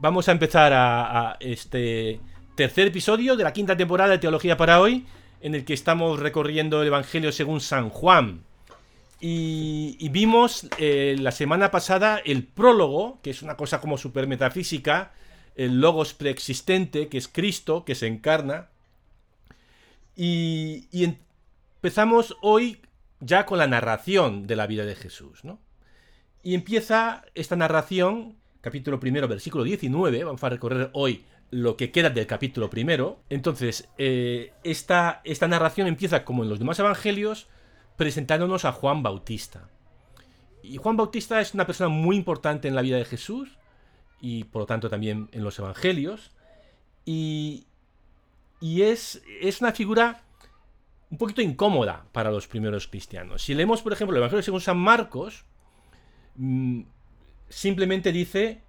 vamos 0.00 0.28
a 0.28 0.32
empezar 0.32 0.72
a, 0.74 1.36
este 1.40 2.20
tercer 2.56 2.88
episodio 2.88 3.36
de 3.36 3.44
la 3.44 3.52
quinta 3.52 3.76
temporada 3.76 4.10
de 4.10 4.18
Teología 4.18 4.56
para 4.56 4.80
hoy, 4.80 5.06
en 5.40 5.54
el 5.54 5.64
que 5.64 5.74
estamos 5.74 6.18
recorriendo 6.18 6.82
el 6.82 6.88
Evangelio 6.88 7.32
según 7.32 7.60
San 7.60 7.90
Juan. 7.90 8.42
Y, 9.20 10.08
vimos 10.08 10.66
eh, 10.78 11.16
la 11.18 11.30
semana 11.30 11.70
pasada 11.70 12.20
el 12.24 12.44
prólogo, 12.44 13.18
que 13.22 13.30
es 13.30 13.42
una 13.42 13.56
cosa 13.56 13.80
como 13.80 13.98
super 13.98 14.26
metafísica, 14.26 15.12
el 15.56 15.80
logos 15.80 16.14
preexistente, 16.14 17.08
que 17.08 17.18
es 17.18 17.28
Cristo, 17.28 17.84
que 17.84 17.94
se 17.94 18.06
encarna. 18.06 18.68
Y, 20.16 20.88
y 20.90 21.04
empezamos 21.04 22.36
hoy 22.40 22.80
ya 23.20 23.44
con 23.44 23.58
la 23.58 23.66
narración 23.66 24.46
de 24.46 24.56
la 24.56 24.66
vida 24.66 24.86
de 24.86 24.96
Jesús, 24.96 25.44
¿no? 25.44 25.58
Y 26.42 26.54
empieza 26.54 27.22
esta 27.34 27.56
narración, 27.56 28.39
capítulo 28.60 29.00
primero, 29.00 29.28
versículo 29.28 29.64
19, 29.64 30.24
vamos 30.24 30.42
a 30.42 30.48
recorrer 30.48 30.90
hoy 30.92 31.24
lo 31.50 31.76
que 31.76 31.90
queda 31.90 32.10
del 32.10 32.26
capítulo 32.26 32.70
primero. 32.70 33.20
Entonces, 33.28 33.88
eh, 33.98 34.52
esta, 34.62 35.20
esta 35.24 35.48
narración 35.48 35.86
empieza 35.86 36.24
como 36.24 36.42
en 36.42 36.48
los 36.48 36.58
demás 36.58 36.78
evangelios, 36.78 37.48
presentándonos 37.96 38.64
a 38.64 38.72
Juan 38.72 39.02
Bautista. 39.02 39.68
Y 40.62 40.76
Juan 40.76 40.96
Bautista 40.96 41.40
es 41.40 41.54
una 41.54 41.66
persona 41.66 41.88
muy 41.88 42.16
importante 42.16 42.68
en 42.68 42.74
la 42.74 42.82
vida 42.82 42.98
de 42.98 43.04
Jesús 43.04 43.58
y 44.20 44.44
por 44.44 44.62
lo 44.62 44.66
tanto 44.66 44.90
también 44.90 45.28
en 45.32 45.42
los 45.42 45.58
evangelios. 45.58 46.30
Y, 47.04 47.66
y 48.60 48.82
es, 48.82 49.22
es 49.40 49.60
una 49.60 49.72
figura 49.72 50.22
un 51.10 51.18
poquito 51.18 51.42
incómoda 51.42 52.04
para 52.12 52.30
los 52.30 52.46
primeros 52.46 52.86
cristianos. 52.86 53.42
Si 53.42 53.54
leemos, 53.54 53.82
por 53.82 53.92
ejemplo, 53.92 54.16
el 54.16 54.20
Evangelio 54.22 54.42
según 54.42 54.60
San 54.60 54.78
Marcos, 54.78 55.44
mm, 56.36 56.82
simplemente 57.50 58.12
dice, 58.12 58.62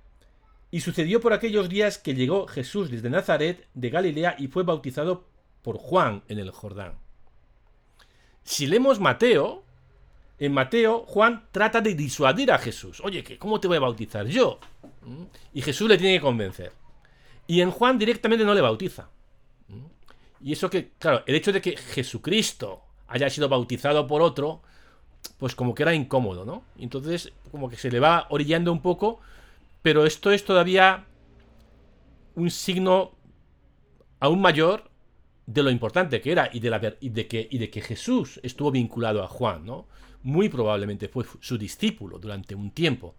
y 0.71 0.81
sucedió 0.81 1.21
por 1.21 1.31
aquellos 1.31 1.70
días 1.70 1.98
que 1.98 2.13
llegó 2.13 2.48
Jesús 2.48 2.91
desde 2.91 3.09
Nazaret 3.09 3.67
de 3.73 3.90
Galilea 3.90 4.35
y 4.38 4.48
fue 4.48 4.63
bautizado 4.63 5.26
por 5.62 5.77
Juan 5.77 6.23
en 6.27 6.40
el 6.40 6.51
Jordán. 6.51 6.96
Si 8.43 8.68
leemos 8.68 8.99
Mateo, 8.99 9.63
en 10.40 10.54
Mateo 10.54 11.05
Juan 11.05 11.48
trata 11.51 11.82
de 11.82 11.93
disuadir 11.93 12.51
a 12.51 12.57
Jesús. 12.57 12.99
Oye, 13.01 13.23
¿cómo 13.38 13.60
te 13.60 13.68
voy 13.68 13.77
a 13.77 13.82
bautizar 13.82 14.26
yo? 14.26 14.60
¿Mm? 15.04 15.23
Y 15.54 15.62
Jesús 15.62 15.88
le 15.88 15.98
tiene 15.98 16.18
que 16.18 16.21
convencer. 16.21 16.73
Y 17.45 17.62
en 17.62 17.71
Juan 17.71 17.99
directamente 17.99 18.43
no 18.43 18.54
le 18.54 18.62
bautiza. 18.62 19.10
Y 20.43 20.54
eso 20.54 20.70
que, 20.70 20.91
claro, 20.98 21.23
el 21.27 21.35
hecho 21.35 21.51
de 21.51 21.62
que 21.62 21.77
Jesucristo 21.77 22.82
haya 23.07 23.29
sido 23.29 23.48
bautizado 23.48 24.07
por 24.07 24.21
otro, 24.21 24.63
pues 25.38 25.55
como 25.55 25.74
que 25.74 25.84
era 25.84 25.94
incómodo, 25.94 26.46
¿no? 26.46 26.64
Entonces, 26.77 27.34
como 27.52 27.70
que 27.70 27.76
se 27.76 27.91
le 27.91 28.00
va 28.00 28.27
orillando 28.30 28.72
un 28.72 28.82
poco, 28.82 29.20
pero 29.82 30.05
esto 30.05 30.32
es 30.32 30.46
todavía 30.46 31.05
un 32.36 32.50
signo 32.50 33.12
aún 34.20 34.41
mayor 34.41 34.90
de 35.48 35.63
lo 35.63 35.72
importante 35.72 36.22
que 36.22 36.32
era 36.32 36.50
y 36.54 36.60
de, 36.60 37.28
que, 37.28 37.48
y 37.50 37.58
de 37.58 37.70
que 37.70 37.82
Jesús 37.82 38.40
estuvo 38.44 38.72
vinculado 38.72 39.24
a 39.24 39.28
Juan, 39.28 39.66
¿no? 39.66 39.88
Muy 40.24 40.50
probablemente 40.50 41.08
fue 41.08 41.26
su 41.40 41.58
discípulo 41.58 42.20
durante 42.20 42.54
un 42.54 42.72
tiempo 42.72 43.16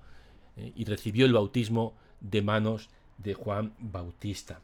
¿eh? 0.57 0.73
y 0.77 0.85
recibió 0.85 1.27
el 1.27 1.33
bautismo 1.33 1.95
de 2.21 2.41
manos 2.43 2.89
de 3.19 3.35
Juan 3.35 3.75
Bautista. 3.79 4.61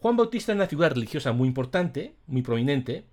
Juan 0.00 0.16
Bautista 0.16 0.52
era 0.52 0.62
una 0.62 0.68
figura 0.68 0.88
religiosa 0.88 1.32
muy 1.32 1.48
importante, 1.48 2.14
muy 2.26 2.42
prominente, 2.42 3.04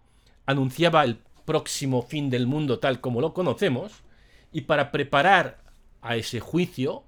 anunciaba 0.45 1.03
el 1.03 1.19
próximo 1.45 2.01
fin 2.01 2.29
del 2.29 2.47
mundo 2.47 2.79
tal 2.79 3.01
como 3.01 3.21
lo 3.21 3.33
conocemos, 3.33 4.03
y 4.51 4.61
para 4.61 4.91
preparar 4.91 5.59
a 6.01 6.15
ese 6.15 6.39
juicio 6.39 7.03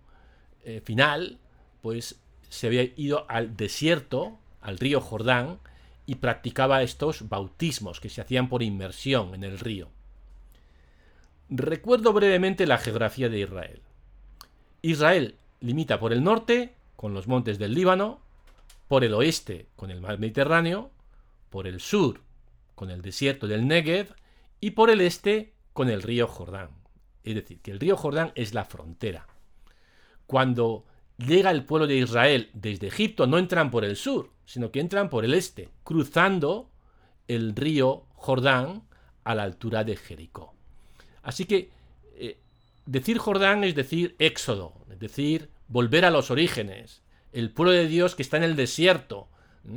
eh, 0.64 0.82
final, 0.84 1.38
pues 1.82 2.20
se 2.50 2.68
había 2.68 2.84
ido 2.96 3.26
al 3.30 3.56
desierto, 3.56 4.40
al 4.62 4.78
río 4.80 5.02
Jordán, 5.02 5.60
y 6.06 6.16
practicaba 6.16 6.84
estos 6.84 7.30
bautismos 7.30 8.00
que 8.00 8.10
se 8.10 8.22
hacían 8.22 8.50
por 8.50 8.64
inmersión 8.64 9.34
en 9.36 9.44
el 9.44 9.60
río. 9.60 9.90
Recuerdo 11.50 12.14
brevemente 12.14 12.66
la 12.66 12.78
geografía 12.78 13.30
de 13.30 13.40
Israel. 13.40 13.82
Israel 14.82 15.36
limita 15.62 16.00
por 16.00 16.14
el 16.14 16.24
norte 16.24 16.74
con 16.96 17.14
los 17.14 17.28
montes 17.28 17.60
del 17.60 17.74
Líbano, 17.74 18.20
por 18.88 19.04
el 19.04 19.14
oeste 19.14 19.68
con 19.76 19.92
el 19.92 20.02
mar 20.02 20.20
Mediterráneo, 20.20 20.92
por 21.50 21.68
el 21.68 21.80
sur 21.80 22.22
con 22.76 22.92
el 22.92 23.02
desierto 23.02 23.48
del 23.48 23.68
Negev 23.68 24.16
y 24.66 24.72
por 24.72 24.90
el 24.90 25.00
este 25.02 25.54
con 25.74 25.92
el 25.92 26.02
río 26.02 26.26
Jordán. 26.26 26.72
Es 27.24 27.36
decir, 27.36 27.62
que 27.62 27.70
el 27.70 27.80
río 27.80 27.96
Jordán 27.96 28.32
es 28.34 28.56
la 28.56 28.66
frontera. 28.66 29.28
Cuando 30.26 30.88
llega 31.20 31.52
el 31.52 31.66
pueblo 31.66 31.86
de 31.86 31.98
Israel 31.98 32.50
desde 32.52 32.88
Egipto, 32.88 33.28
no 33.28 33.38
entran 33.38 33.70
por 33.70 33.86
el 33.86 33.96
sur, 33.96 34.32
sino 34.44 34.72
que 34.72 34.80
entran 34.80 35.12
por 35.12 35.24
el 35.24 35.36
este, 35.36 35.70
cruzando 35.84 36.72
el 37.28 37.56
río 37.56 38.08
Jordán 38.16 38.82
a 39.24 39.36
la 39.36 39.44
altura 39.44 39.84
de 39.84 39.98
Jericó. 39.98 40.56
Así 41.22 41.46
que 41.46 41.70
eh, 42.16 42.40
decir 42.88 43.20
Jordán 43.20 43.64
es 43.64 43.76
decir 43.76 44.16
éxodo, 44.18 44.74
es 44.90 44.98
decir 44.98 45.52
volver 45.68 46.06
a 46.06 46.10
los 46.10 46.32
orígenes, 46.32 47.04
el 47.34 47.52
pueblo 47.52 47.72
de 47.72 47.88
Dios 47.88 48.16
que 48.16 48.24
está 48.24 48.38
en 48.38 48.44
el 48.44 48.56
desierto. 48.56 49.28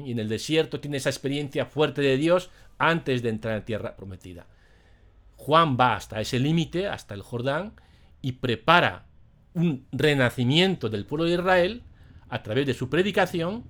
Y 0.02 0.12
en 0.12 0.18
el 0.18 0.30
desierto 0.30 0.80
tiene 0.80 0.96
esa 0.96 1.10
experiencia 1.10 1.66
fuerte 1.66 2.00
de 2.00 2.16
Dios 2.16 2.48
antes 2.78 3.20
de 3.20 3.28
entrar 3.28 3.58
en 3.58 3.66
tierra 3.66 3.94
prometida. 3.94 4.46
Juan 5.48 5.78
va 5.80 5.96
hasta 5.96 6.20
ese 6.20 6.38
límite, 6.38 6.88
hasta 6.88 7.14
el 7.14 7.22
Jordán, 7.22 7.72
y 8.20 8.32
prepara 8.32 9.06
un 9.54 9.86
renacimiento 9.92 10.90
del 10.90 11.06
pueblo 11.06 11.24
de 11.24 11.36
Israel 11.36 11.82
a 12.28 12.42
través 12.42 12.66
de 12.66 12.74
su 12.74 12.90
predicación 12.90 13.64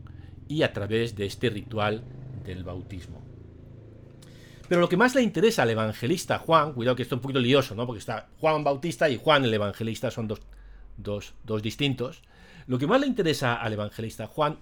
y 0.48 0.64
a 0.64 0.72
través 0.72 1.14
de 1.14 1.26
este 1.26 1.50
ritual 1.50 2.02
del 2.44 2.64
bautismo. 2.64 3.22
Pero 4.68 4.80
lo 4.80 4.88
que 4.88 4.96
más 4.96 5.14
le 5.14 5.22
interesa 5.22 5.62
al 5.62 5.70
evangelista 5.70 6.40
Juan, 6.40 6.72
cuidado 6.72 6.96
que 6.96 7.02
esto 7.02 7.14
es 7.14 7.18
un 7.18 7.22
poquito 7.22 7.38
lioso, 7.38 7.76
¿no? 7.76 7.86
Porque 7.86 8.00
está 8.00 8.26
Juan 8.40 8.64
Bautista 8.64 9.08
y 9.08 9.16
Juan 9.16 9.44
el 9.44 9.54
evangelista 9.54 10.10
son 10.10 10.26
dos, 10.26 10.40
dos, 10.96 11.34
dos 11.44 11.62
distintos. 11.62 12.22
Lo 12.66 12.80
que 12.80 12.88
más 12.88 13.00
le 13.00 13.06
interesa 13.06 13.54
al 13.54 13.74
evangelista 13.74 14.26
Juan, 14.26 14.58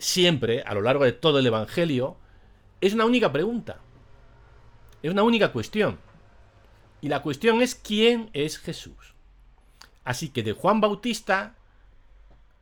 siempre, 0.00 0.62
a 0.62 0.74
lo 0.74 0.82
largo 0.82 1.04
de 1.04 1.12
todo 1.12 1.38
el 1.38 1.46
Evangelio, 1.46 2.16
es 2.80 2.92
una 2.92 3.04
única 3.04 3.30
pregunta. 3.30 3.78
Es 5.02 5.10
una 5.10 5.22
única 5.22 5.52
cuestión. 5.52 5.98
Y 7.00 7.08
la 7.08 7.22
cuestión 7.22 7.62
es 7.62 7.74
quién 7.74 8.30
es 8.32 8.58
Jesús. 8.58 9.14
Así 10.04 10.30
que 10.30 10.42
de 10.42 10.52
Juan 10.52 10.80
Bautista, 10.80 11.54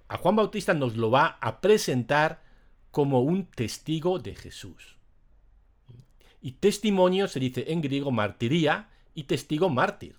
a 0.09 0.19
Juan 0.19 0.37
Bautista 0.37 0.75
nos 0.75 0.97
lo 0.97 1.11
va 1.11 1.39
a 1.41 1.61
presentar 1.61 2.43
como 2.91 3.21
un 3.21 3.47
testigo 3.47 4.19
de 4.19 4.35
Jesús. 4.35 4.97
Y 6.43 6.53
testimonio 6.53 7.29
se 7.29 7.41
dice 7.41 7.65
en 7.69 7.81
griego 7.81 8.11
martiría 8.11 8.89
y 9.15 9.25
testigo 9.25 9.69
mártir. 9.69 10.17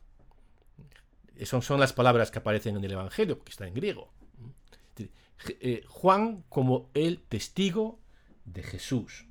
Esas 1.36 1.64
son 1.64 1.80
las 1.80 1.94
palabras 1.94 2.32
que 2.32 2.40
aparecen 2.40 2.78
en 2.78 2.84
el 2.84 2.92
Evangelio, 2.92 3.44
que 3.44 3.52
está 3.52 3.68
en 3.68 3.74
griego. 3.74 4.10
Eh, 5.60 5.84
Juan 5.88 6.44
como 6.50 6.90
el 6.94 7.22
testigo 7.22 8.00
de 8.46 8.64
Jesús. 8.64 9.26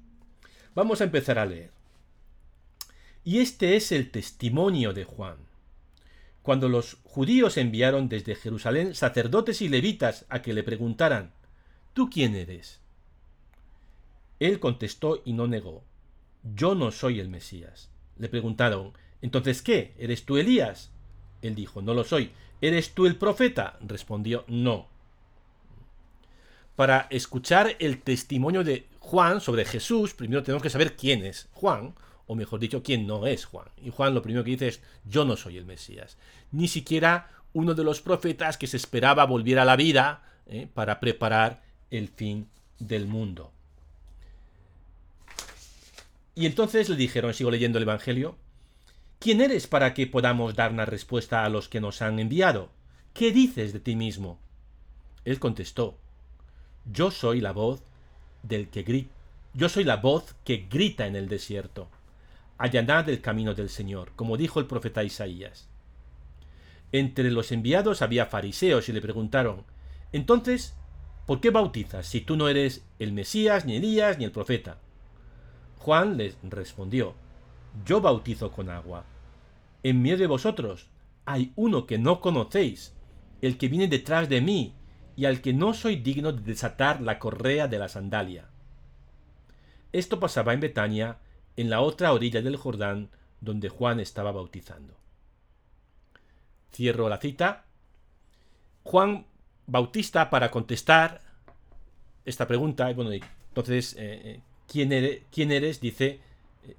Vamos 0.75 1.01
a 1.01 1.05
empezar 1.05 1.39
a 1.39 1.47
leer. 1.47 1.76
Y 3.27 3.41
este 3.41 3.75
es 3.75 3.91
el 3.91 4.13
testimonio 4.13 4.93
de 4.93 5.03
Juan. 5.03 5.35
Cuando 6.43 6.69
los 6.69 6.99
judíos 7.03 7.57
enviaron 7.57 8.09
desde 8.09 8.37
Jerusalén 8.37 8.95
sacerdotes 8.95 9.61
y 9.63 9.69
levitas 9.69 10.27
a 10.29 10.43
que 10.43 10.53
le 10.53 10.63
preguntaran, 10.63 11.33
¿tú 11.93 12.09
quién 12.09 12.37
eres? 12.37 12.79
Él 14.39 14.61
contestó 14.61 15.23
y 15.25 15.33
no 15.33 15.49
negó, 15.49 15.83
yo 16.55 16.77
no 16.77 16.93
soy 16.93 17.19
el 17.19 17.29
Mesías. 17.29 17.91
Le 18.17 18.29
preguntaron, 18.29 18.93
¿entonces 19.21 19.61
qué? 19.61 19.95
¿Eres 19.99 20.25
tú 20.25 20.37
Elías? 20.37 20.93
Él 21.43 21.57
dijo, 21.57 21.83
no 21.83 21.95
lo 21.95 22.05
soy. 22.05 22.31
¿Eres 22.61 22.95
tú 22.95 23.07
el 23.07 23.17
profeta? 23.17 23.77
Respondió, 23.81 24.45
no. 24.47 24.87
Para 26.77 27.09
escuchar 27.11 27.75
el 27.81 28.03
testimonio 28.03 28.63
de 28.63 28.87
Juan 29.01 29.41
sobre 29.41 29.65
Jesús, 29.65 30.15
primero 30.15 30.45
tenemos 30.45 30.63
que 30.63 30.71
saber 30.71 30.95
quién 30.95 31.25
es 31.25 31.49
Juan, 31.55 31.97
o 32.27 32.35
mejor 32.35 32.61
dicho, 32.61 32.83
quién 32.83 33.07
no 33.07 33.27
es 33.27 33.45
Juan. 33.45 33.69
Y 33.83 33.91
Juan 33.91 34.15
lo 34.15 34.23
primero 34.23 34.45
que 34.45 34.53
dice 34.53 34.69
es, 34.69 34.81
yo 35.05 35.25
no 35.25 35.37
soy 35.37 35.57
el 35.57 35.65
Mesías. 35.65 36.17
Ni 36.53 36.69
siquiera 36.69 37.31
uno 37.53 37.75
de 37.75 37.85
los 37.85 38.01
profetas 38.01 38.59
que 38.59 38.67
se 38.67 38.77
esperaba 38.77 39.25
volviera 39.27 39.63
a 39.63 39.67
la 39.67 39.77
vida 39.77 40.23
¿eh? 40.47 40.69
para 40.73 41.01
preparar 41.01 41.63
el 41.91 42.09
fin 42.09 42.49
del 42.79 43.07
mundo. 43.07 43.53
Y 46.35 46.47
entonces 46.47 46.89
le 46.89 46.97
dijeron, 46.97 47.33
sigo 47.33 47.51
leyendo 47.51 47.79
el 47.79 47.85
Evangelio, 47.85 48.37
¿Quién 49.19 49.41
eres 49.41 49.67
para 49.67 49.95
que 49.95 50.07
podamos 50.07 50.55
dar 50.55 50.71
una 50.73 50.85
respuesta 50.85 51.45
a 51.45 51.49
los 51.49 51.69
que 51.69 51.81
nos 51.81 52.03
han 52.03 52.19
enviado? 52.19 52.69
¿Qué 53.15 53.33
dices 53.33 53.73
de 53.73 53.81
ti 53.81 53.97
mismo? 53.97 54.39
Él 55.25 55.41
contestó, 55.41 55.99
Yo 56.85 57.11
soy 57.11 57.41
la 57.41 57.53
voz 57.53 57.83
del 58.43 58.69
que 58.69 58.83
grita. 58.83 59.11
Yo 59.55 59.71
soy 59.71 59.85
la 59.85 59.97
voz 59.97 60.35
que 60.45 60.67
grita 60.71 61.07
en 61.07 61.17
el 61.17 61.29
desierto. 61.29 61.89
Allanad 62.59 63.09
el 63.09 63.21
camino 63.21 63.55
del 63.55 63.69
Señor, 63.69 64.13
como 64.17 64.37
dijo 64.37 64.61
el 64.61 64.67
profeta 64.67 65.05
Isaías. 65.05 65.69
Entre 66.93 67.31
los 67.31 67.53
enviados 67.53 68.01
había 68.01 68.27
fariseos 68.27 68.89
y 68.89 68.93
le 68.93 69.03
preguntaron, 69.03 69.65
Entonces, 70.13 70.75
¿por 71.27 71.41
qué 71.41 71.51
bautizas 71.51 72.07
si 72.07 72.21
tú 72.21 72.37
no 72.37 72.49
eres 72.49 72.87
el 72.99 73.13
Mesías, 73.13 73.67
ni 73.67 73.77
Elías, 73.77 74.19
ni 74.19 74.25
el 74.25 74.33
profeta? 74.33 74.79
Juan 75.79 76.17
les 76.17 76.39
respondió, 76.43 77.15
Yo 77.85 78.01
bautizo 78.01 78.51
con 78.53 78.71
agua. 78.71 79.05
En 79.83 80.01
medio 80.01 80.17
de 80.17 80.27
vosotros 80.27 80.89
hay 81.27 81.53
uno 81.57 81.87
que 81.87 81.99
no 81.99 82.21
conocéis, 82.21 82.95
el 83.43 83.59
que 83.59 83.69
viene 83.69 83.89
detrás 83.89 84.29
de 84.29 84.41
mí, 84.41 84.75
y 85.17 85.25
al 85.25 85.41
que 85.41 85.53
no 85.53 85.75
soy 85.75 85.97
digno 85.97 86.33
de 86.33 86.43
desatar 86.43 87.01
la 87.01 87.19
correa 87.19 87.69
de 87.69 87.79
la 87.79 87.89
sandalia. 87.89 88.49
Esto 89.93 90.21
pasaba 90.21 90.53
en 90.53 90.61
Betania, 90.61 91.19
en 91.57 91.71
la 91.71 91.81
otra 91.81 92.13
orilla 92.13 92.43
del 92.43 92.57
Jordán, 92.57 93.11
donde 93.41 93.69
Juan 93.69 94.01
estaba 94.01 94.33
bautizando. 94.33 94.95
Cierro 96.73 97.09
la 97.09 97.19
cita. 97.19 97.65
Juan 98.83 99.27
Bautista, 99.67 100.31
para 100.31 100.51
contestar 100.51 101.23
esta 102.25 102.47
pregunta, 102.47 102.93
bueno, 102.93 103.11
entonces, 103.13 103.95
eh, 103.95 104.21
eh, 104.25 104.41
¿quién, 104.71 104.93
eres? 104.93 105.23
¿quién 105.31 105.51
eres? 105.51 105.81
Dice, 105.81 106.21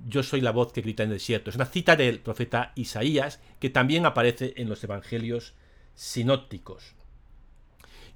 yo 0.06 0.24
soy 0.24 0.41
la 0.41 0.51
voz 0.51 0.71
que 0.74 0.81
grita 0.81 1.03
en 1.03 1.09
el 1.09 1.18
desierto. 1.18 1.50
Es 1.50 1.56
una 1.56 1.65
cita 1.65 1.95
del 1.95 2.19
profeta 2.19 2.71
Isaías 2.75 3.39
que 3.59 3.69
también 3.69 4.06
aparece 4.06 4.53
en 4.57 4.69
los 4.69 4.83
evangelios 4.83 5.53
sinópticos. 5.95 6.94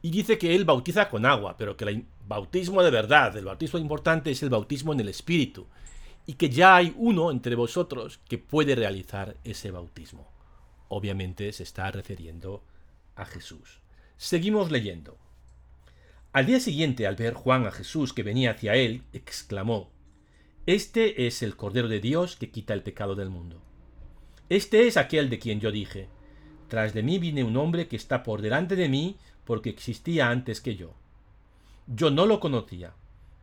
Y 0.02 0.12
dice 0.12 0.38
que 0.38 0.56
él 0.56 0.66
bautiza 0.66 1.10
con 1.10 1.26
agua, 1.26 1.58
pero 1.58 1.78
que 1.78 1.86
el 1.86 2.06
bautismo 2.28 2.82
de 2.82 2.92
verdad, 2.92 3.36
el 3.38 3.46
bautismo 3.46 3.80
importante 3.80 4.32
es 4.32 4.42
el 4.42 4.50
bautismo 4.50 4.94
en 4.94 5.00
el 5.00 5.10
Espíritu, 5.10 5.68
y 6.26 6.34
que 6.34 6.50
ya 6.50 6.76
hay 6.76 6.94
uno 6.98 7.32
entre 7.32 7.56
vosotros 7.56 8.20
que 8.28 8.38
puede 8.38 8.76
realizar 8.76 9.38
ese 9.44 9.72
bautismo. 9.72 10.32
Obviamente 10.88 11.52
se 11.54 11.64
está 11.64 11.90
refiriendo 11.92 12.64
a 13.16 13.26
Jesús. 13.26 13.80
Seguimos 14.18 14.72
leyendo. 14.72 15.18
Al 16.34 16.46
día 16.46 16.60
siguiente, 16.60 17.08
al 17.08 17.16
ver 17.16 17.34
Juan 17.34 17.66
a 17.66 17.72
Jesús 17.72 18.14
que 18.14 18.24
venía 18.24 18.52
hacia 18.52 18.76
él, 18.76 19.04
exclamó, 19.14 19.92
Este 20.66 21.28
es 21.28 21.42
el 21.42 21.56
Cordero 21.56 21.88
de 21.88 22.00
Dios 22.00 22.36
que 22.36 22.52
quita 22.52 22.74
el 22.74 22.84
pecado 22.84 23.16
del 23.16 23.30
mundo. 23.30 23.62
Este 24.48 24.88
es 24.88 24.98
aquel 24.98 25.30
de 25.30 25.40
quien 25.40 25.60
yo 25.60 25.72
dije, 25.72 26.08
Tras 26.68 26.94
de 26.94 27.04
mí 27.04 27.20
viene 27.20 27.44
un 27.44 27.58
hombre 27.58 27.88
que 27.88 27.98
está 27.98 28.24
por 28.24 28.42
delante 28.42 28.78
de 28.78 28.88
mí 28.88 29.18
porque 29.44 29.70
existía 29.70 30.30
antes 30.30 30.62
que 30.62 30.78
yo. 30.78 30.94
Yo 31.88 32.12
no 32.12 32.26
lo 32.26 32.40
conocía, 32.40 32.94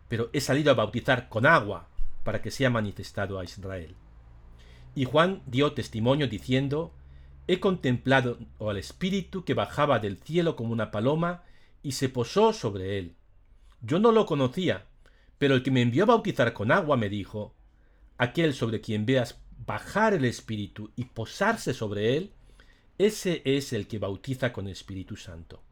pero 0.09 0.31
he 0.33 0.41
salido 0.41 0.71
a 0.71 0.75
bautizar 0.75 1.29
con 1.29 1.45
agua 1.45 1.89
para 2.25 2.43
que 2.43 2.51
sea 2.51 2.71
manifestado 2.71 3.39
a 3.39 3.45
Israel. 3.45 3.95
Y 4.95 5.05
Juan 5.05 5.43
dio 5.47 5.73
testimonio 5.73 6.29
diciendo, 6.29 6.93
He 7.47 7.61
contemplado 7.61 8.39
al 8.61 8.77
Espíritu 8.77 9.45
que 9.45 9.55
bajaba 9.55 9.99
del 9.99 10.19
cielo 10.19 10.57
como 10.57 10.73
una 10.73 10.91
paloma 10.91 11.45
y 11.83 11.93
se 11.93 12.09
posó 12.09 12.53
sobre 12.53 12.99
él. 12.99 13.15
Yo 13.81 13.99
no 13.99 14.13
lo 14.13 14.27
conocía, 14.27 14.87
pero 15.39 15.55
el 15.55 15.63
que 15.63 15.71
me 15.71 15.83
envió 15.83 16.03
a 16.03 16.07
bautizar 16.07 16.53
con 16.53 16.73
agua 16.73 16.97
me 16.97 17.09
dijo, 17.09 17.55
Aquel 18.19 18.53
sobre 18.53 18.81
quien 18.81 19.07
veas 19.07 19.41
bajar 19.65 20.13
el 20.15 20.25
Espíritu 20.25 20.91
y 20.97 21.05
posarse 21.05 21.73
sobre 21.73 22.17
él, 22.17 22.33
ese 22.99 23.43
es 23.45 23.73
el 23.73 23.87
que 23.87 23.99
bautiza 23.99 24.53
con 24.53 24.69
Espíritu 24.69 25.17
Santo 25.17 25.63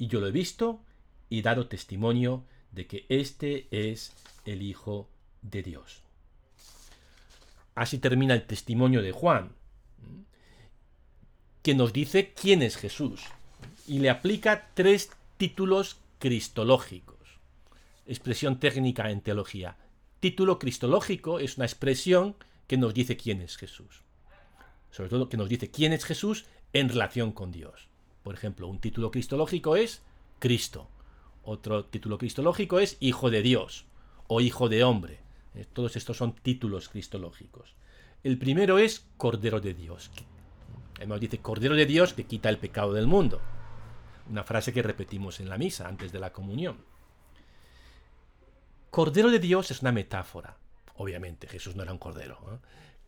y 0.00 0.06
yo 0.06 0.18
lo 0.18 0.28
he 0.28 0.32
visto 0.32 0.82
y 1.28 1.42
dado 1.42 1.68
testimonio 1.68 2.46
de 2.72 2.86
que 2.86 3.04
este 3.10 3.68
es 3.70 4.14
el 4.46 4.62
Hijo 4.62 5.10
de 5.42 5.62
Dios. 5.62 6.02
Así 7.74 7.98
termina 7.98 8.34
el 8.34 8.46
testimonio 8.46 9.02
de 9.02 9.12
Juan, 9.12 9.52
que 11.62 11.74
nos 11.74 11.92
dice 11.92 12.32
quién 12.32 12.62
es 12.62 12.76
Jesús 12.76 13.22
y 13.86 13.98
le 13.98 14.10
aplica 14.10 14.68
tres 14.74 15.10
títulos 15.36 15.98
cristológicos. 16.18 17.18
Expresión 18.06 18.58
técnica 18.58 19.10
en 19.10 19.20
teología. 19.20 19.76
Título 20.20 20.58
cristológico 20.58 21.38
es 21.38 21.56
una 21.56 21.66
expresión 21.66 22.36
que 22.66 22.76
nos 22.76 22.94
dice 22.94 23.16
quién 23.16 23.40
es 23.40 23.56
Jesús. 23.56 24.02
Sobre 24.90 25.08
todo 25.08 25.28
que 25.28 25.36
nos 25.36 25.48
dice 25.48 25.70
quién 25.70 25.92
es 25.92 26.04
Jesús 26.04 26.46
en 26.72 26.88
relación 26.88 27.32
con 27.32 27.52
Dios. 27.52 27.88
Por 28.22 28.34
ejemplo, 28.34 28.68
un 28.68 28.80
título 28.80 29.10
cristológico 29.10 29.76
es 29.76 30.02
Cristo. 30.38 30.88
Otro 31.42 31.84
título 31.84 32.18
cristológico 32.18 32.78
es 32.78 32.96
Hijo 33.00 33.30
de 33.30 33.42
Dios 33.42 33.86
o 34.26 34.40
Hijo 34.40 34.68
de 34.68 34.84
Hombre. 34.84 35.29
Eh, 35.54 35.66
todos 35.72 35.96
estos 35.96 36.16
son 36.16 36.34
títulos 36.34 36.88
cristológicos. 36.88 37.74
El 38.22 38.38
primero 38.38 38.78
es 38.78 39.06
Cordero 39.16 39.60
de 39.60 39.74
Dios. 39.74 40.10
Además 40.96 41.20
dice 41.20 41.38
Cordero 41.38 41.74
de 41.74 41.86
Dios 41.86 42.12
que 42.12 42.24
quita 42.24 42.48
el 42.48 42.58
pecado 42.58 42.92
del 42.92 43.06
mundo. 43.06 43.40
Una 44.28 44.44
frase 44.44 44.72
que 44.72 44.82
repetimos 44.82 45.40
en 45.40 45.48
la 45.48 45.58
misa 45.58 45.88
antes 45.88 46.12
de 46.12 46.20
la 46.20 46.32
comunión. 46.32 46.84
Cordero 48.90 49.30
de 49.30 49.38
Dios 49.38 49.70
es 49.70 49.80
una 49.82 49.92
metáfora. 49.92 50.56
Obviamente, 50.96 51.48
Jesús 51.48 51.76
no 51.76 51.82
era 51.82 51.92
un 51.92 51.98
cordero. 51.98 52.60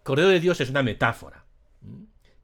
Cordero 0.03 0.29
de 0.29 0.41
Dios 0.41 0.61
es 0.61 0.71
una 0.71 0.83
metáfora 0.83 1.45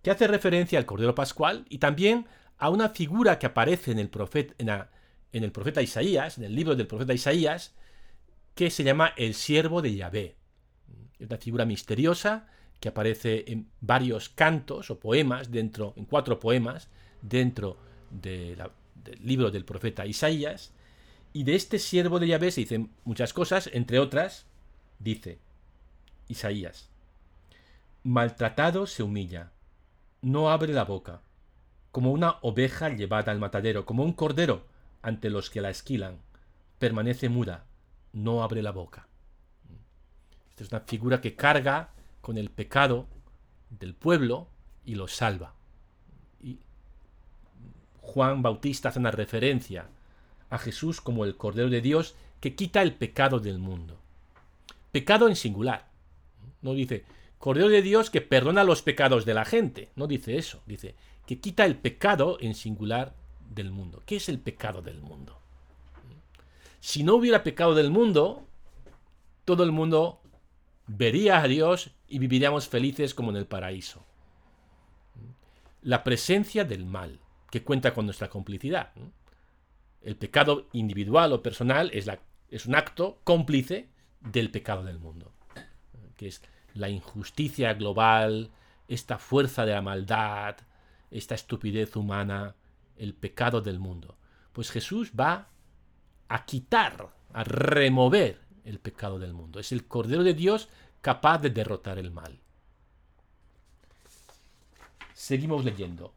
que 0.02 0.10
hace 0.10 0.26
referencia 0.26 0.78
al 0.78 0.86
Cordero 0.86 1.14
Pascual 1.14 1.64
y 1.68 1.78
también 1.78 2.26
a 2.58 2.70
una 2.70 2.90
figura 2.90 3.38
que 3.38 3.46
aparece 3.46 3.92
en 3.92 3.98
el, 3.98 4.08
profeta, 4.08 4.54
en, 4.58 5.44
el 5.44 5.52
profeta 5.52 5.82
Isaías, 5.82 6.38
en 6.38 6.44
el 6.44 6.54
libro 6.54 6.74
del 6.74 6.86
profeta 6.86 7.14
Isaías, 7.14 7.74
que 8.58 8.70
se 8.70 8.82
llama 8.82 9.12
el 9.16 9.34
siervo 9.34 9.82
de 9.82 9.94
Yahvé. 9.94 10.34
Es 11.20 11.28
una 11.28 11.37
figura 11.37 11.64
misteriosa 11.64 12.49
que 12.81 12.88
aparece 12.88 13.44
en 13.46 13.69
varios 13.81 14.31
cantos 14.31 14.90
o 14.90 14.99
poemas, 14.99 15.52
dentro, 15.52 15.94
en 15.96 16.06
cuatro 16.06 16.40
poemas, 16.40 16.88
dentro 17.22 17.76
del 18.10 18.58
libro 19.20 19.52
del 19.52 19.64
profeta 19.64 20.06
Isaías. 20.06 20.72
Y 21.32 21.44
de 21.44 21.55
este 21.55 21.78
siervo 21.78 22.19
de 22.19 22.26
Yahvé 22.26 22.50
se 22.50 22.62
dicen 22.62 22.90
muchas 23.05 23.32
cosas, 23.32 23.70
entre 23.72 24.00
otras, 24.00 24.46
dice 24.99 25.38
Isaías, 26.26 26.88
maltratado 28.02 28.88
se 28.88 29.04
humilla, 29.04 29.52
no 30.20 30.50
abre 30.50 30.72
la 30.72 30.84
boca, 30.84 31.22
como 31.93 32.11
una 32.11 32.38
oveja 32.43 32.88
llevada 32.88 33.31
al 33.31 33.38
matadero, 33.38 33.87
como 33.87 34.02
un 34.02 34.14
cordero 34.14 34.66
ante 35.00 35.31
los 35.31 35.49
que 35.49 35.61
la 35.61 35.70
esquilan. 35.70 36.19
Permanece 36.81 37.28
muda, 37.28 37.67
no 38.12 38.43
abre 38.43 38.62
la 38.62 38.72
boca. 38.72 39.06
Esta 40.50 40.64
es 40.64 40.72
una 40.72 40.81
figura 40.81 41.20
que 41.20 41.37
carga 41.37 41.90
con 42.20 42.37
el 42.38 42.50
pecado 42.50 43.06
del 43.70 43.94
pueblo 43.94 44.49
y 44.84 44.94
lo 44.94 45.08
salva. 45.08 45.55
Y 46.43 46.58
Juan 48.00 48.43
Bautista 48.43 48.88
hace 48.88 48.99
una 48.99 49.10
referencia 49.10 49.88
a 50.50 50.58
Jesús 50.58 51.00
como 51.00 51.25
el 51.25 51.37
Cordero 51.37 51.69
de 51.69 51.80
Dios 51.80 52.14
que 52.40 52.54
quita 52.54 52.82
el 52.82 52.94
pecado 52.94 53.40
del 53.40 53.59
mundo. 53.59 53.99
Pecado 54.92 55.28
en 55.28 55.37
singular. 55.37 55.88
No 56.62 56.75
dice 56.75 57.04
Cordero 57.38 57.68
de 57.68 57.82
Dios 57.82 58.11
que 58.11 58.21
perdona 58.21 58.64
los 58.64 58.82
pecados 58.82 59.25
de 59.25 59.35
la 59.35 59.44
gente. 59.44 59.90
No 59.94 60.06
dice 60.06 60.38
eso. 60.38 60.62
Dice 60.66 60.94
que 61.26 61.38
quita 61.40 61.64
el 61.64 61.76
pecado 61.76 62.38
en 62.40 62.54
singular 62.54 63.14
del 63.50 63.71
mundo. 63.71 64.02
¿Qué 64.06 64.16
es 64.16 64.28
el 64.28 64.40
pecado 64.40 64.82
del 64.82 65.00
mundo? 65.00 65.38
Si 66.80 67.02
no 67.02 67.14
hubiera 67.14 67.42
pecado 67.42 67.75
del 67.75 67.90
mundo, 67.90 68.47
todo 69.44 69.64
el 69.64 69.73
mundo 69.73 70.20
vería 70.87 71.40
a 71.40 71.49
Dios 71.49 71.90
y 72.06 72.18
viviríamos 72.18 72.68
felices 72.68 73.14
como 73.14 73.30
en 73.30 73.37
el 73.37 73.47
paraíso. 73.47 74.04
La 75.82 76.04
presencia 76.04 76.64
del 76.64 76.85
mal, 76.87 77.20
que 77.50 77.62
cuenta 77.62 77.94
con 77.94 78.04
nuestra 78.04 78.28
complicidad. 78.28 78.92
El 80.02 80.16
pecado 80.16 80.68
individual 80.73 81.32
o 81.32 81.42
personal 81.42 81.90
es, 81.92 82.06
la, 82.06 82.20
un 82.66 82.75
acto 82.75 83.20
cómplice 83.25 83.88
del 84.20 84.50
pecado 84.50 84.85
del 84.85 84.99
mundo, 84.99 85.32
que 86.16 86.28
es 86.28 86.42
la 86.75 86.88
injusticia 86.88 87.75
global, 87.75 88.50
esta 88.87 89.18
fuerza 89.18 89.66
de 89.66 89.73
la 89.73 89.82
maldad, 89.82 90.56
esta 91.11 91.35
estupidez 91.35 91.97
humana, 91.97 92.54
el 92.97 93.14
pecado 93.14 93.61
del 93.61 93.78
mundo. 93.78 94.16
Pues 94.52 94.70
Jesús 94.70 95.12
va 95.18 95.49
a 96.28 96.44
quitar, 96.44 97.08
a 97.32 97.44
remover 97.44 98.40
el 98.64 98.78
pecado 98.78 99.18
del 99.18 99.32
mundo. 99.32 99.61
Es 99.61 99.73
el 99.73 99.87
Cordero 99.87 100.23
de 100.23 100.35
Dios 100.35 100.68
capaz 101.00 101.38
de 101.38 101.50
derrotar 101.50 101.99
el 101.99 102.11
mal. 102.11 102.40
Seguimos 105.14 105.64
leyendo, 105.64 106.14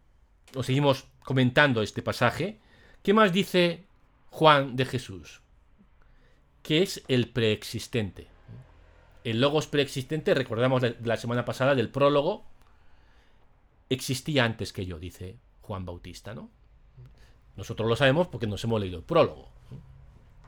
o 0.55 0.63
seguimos 0.63 1.05
comentando 1.23 1.81
este 1.81 2.01
pasaje. 2.01 2.59
¿Qué 3.01 3.13
más 3.13 3.33
dice 3.33 3.85
Juan 4.29 4.75
de 4.75 4.85
Jesús? 4.85 5.41
Que 6.61 6.83
es 6.83 7.03
el 7.07 7.29
preexistente. 7.29 8.27
El 9.23 9.39
logos 9.39 9.67
preexistente, 9.67 10.33
recordamos 10.33 10.83
la 11.03 11.17
semana 11.17 11.45
pasada 11.45 11.75
del 11.75 11.89
prólogo, 11.89 12.43
existía 13.89 14.45
antes 14.45 14.73
que 14.73 14.85
yo, 14.85 14.99
dice 14.99 15.37
Juan 15.61 15.85
Bautista, 15.85 16.33
¿no? 16.33 16.49
Nosotros 17.55 17.87
lo 17.87 17.95
sabemos 17.95 18.27
porque 18.27 18.47
nos 18.47 18.63
hemos 18.63 18.79
leído 18.79 18.97
el 18.97 19.03
prólogo. 19.03 19.49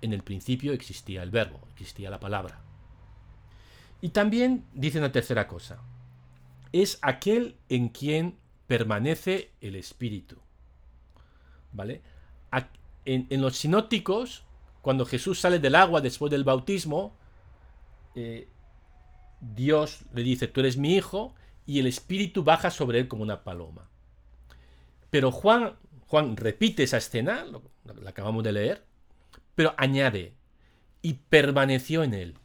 En 0.04 0.12
el 0.12 0.22
principio 0.22 0.74
existía 0.74 1.24
el 1.24 1.32
verbo, 1.32 1.62
existía 1.72 2.10
la 2.10 2.20
palabra. 2.20 2.60
Y 4.02 4.10
también 4.10 4.66
dice 4.74 5.00
una 5.00 5.14
tercera 5.14 5.48
cosa. 5.48 5.80
Es 6.74 7.00
aquel 7.02 7.56
en 7.70 7.88
quien 7.88 8.36
permanece 8.68 9.52
el 9.62 9.78
espíritu. 9.78 10.36
¿Vale? 11.72 12.02
en, 13.06 13.42
los 13.42 13.56
sinópticos, 13.56 14.44
cuando 14.82 15.06
Jesús 15.06 15.40
sale 15.40 15.60
del 15.60 15.76
agua 15.76 16.02
después 16.02 16.30
del 16.30 16.44
bautismo, 16.44 17.16
eh, 18.16 18.50
Dios 19.40 20.02
le 20.14 20.24
dice, 20.24 20.50
tú 20.50 20.60
eres 20.60 20.76
mi 20.76 20.96
hijo, 20.96 21.34
y 21.66 21.80
el 21.80 21.88
Espíritu 21.88 22.44
baja 22.44 22.72
sobre 22.72 23.00
él 23.00 23.08
como 23.08 23.24
una 23.24 23.46
paloma. 23.46 23.90
Pero 25.10 25.32
Juan, 25.32 25.78
Juan 26.08 26.36
repite 26.36 26.84
esa 26.84 26.98
escena, 26.98 27.46
la 28.02 28.10
acabamos 28.10 28.44
de 28.44 28.52
leer, 28.52 28.93
pero 29.56 29.74
añade, 29.78 30.34
y 31.02 31.16
permaneció 31.30 32.04
en 32.04 32.14
él. 32.14 32.36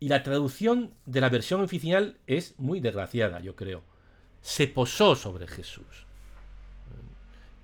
Y 0.00 0.08
la 0.08 0.22
traducción 0.22 0.94
de 1.06 1.20
la 1.20 1.28
versión 1.28 1.60
oficial 1.60 2.16
es 2.26 2.58
muy 2.58 2.80
desgraciada, 2.80 3.40
yo 3.40 3.54
creo. 3.54 3.82
Se 4.40 4.66
posó 4.66 5.14
sobre 5.14 5.46
Jesús. 5.46 6.06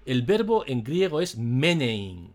El 0.04 0.22
verbo 0.22 0.64
en 0.66 0.84
griego 0.84 1.20
es 1.20 1.36
menein. 1.36 2.32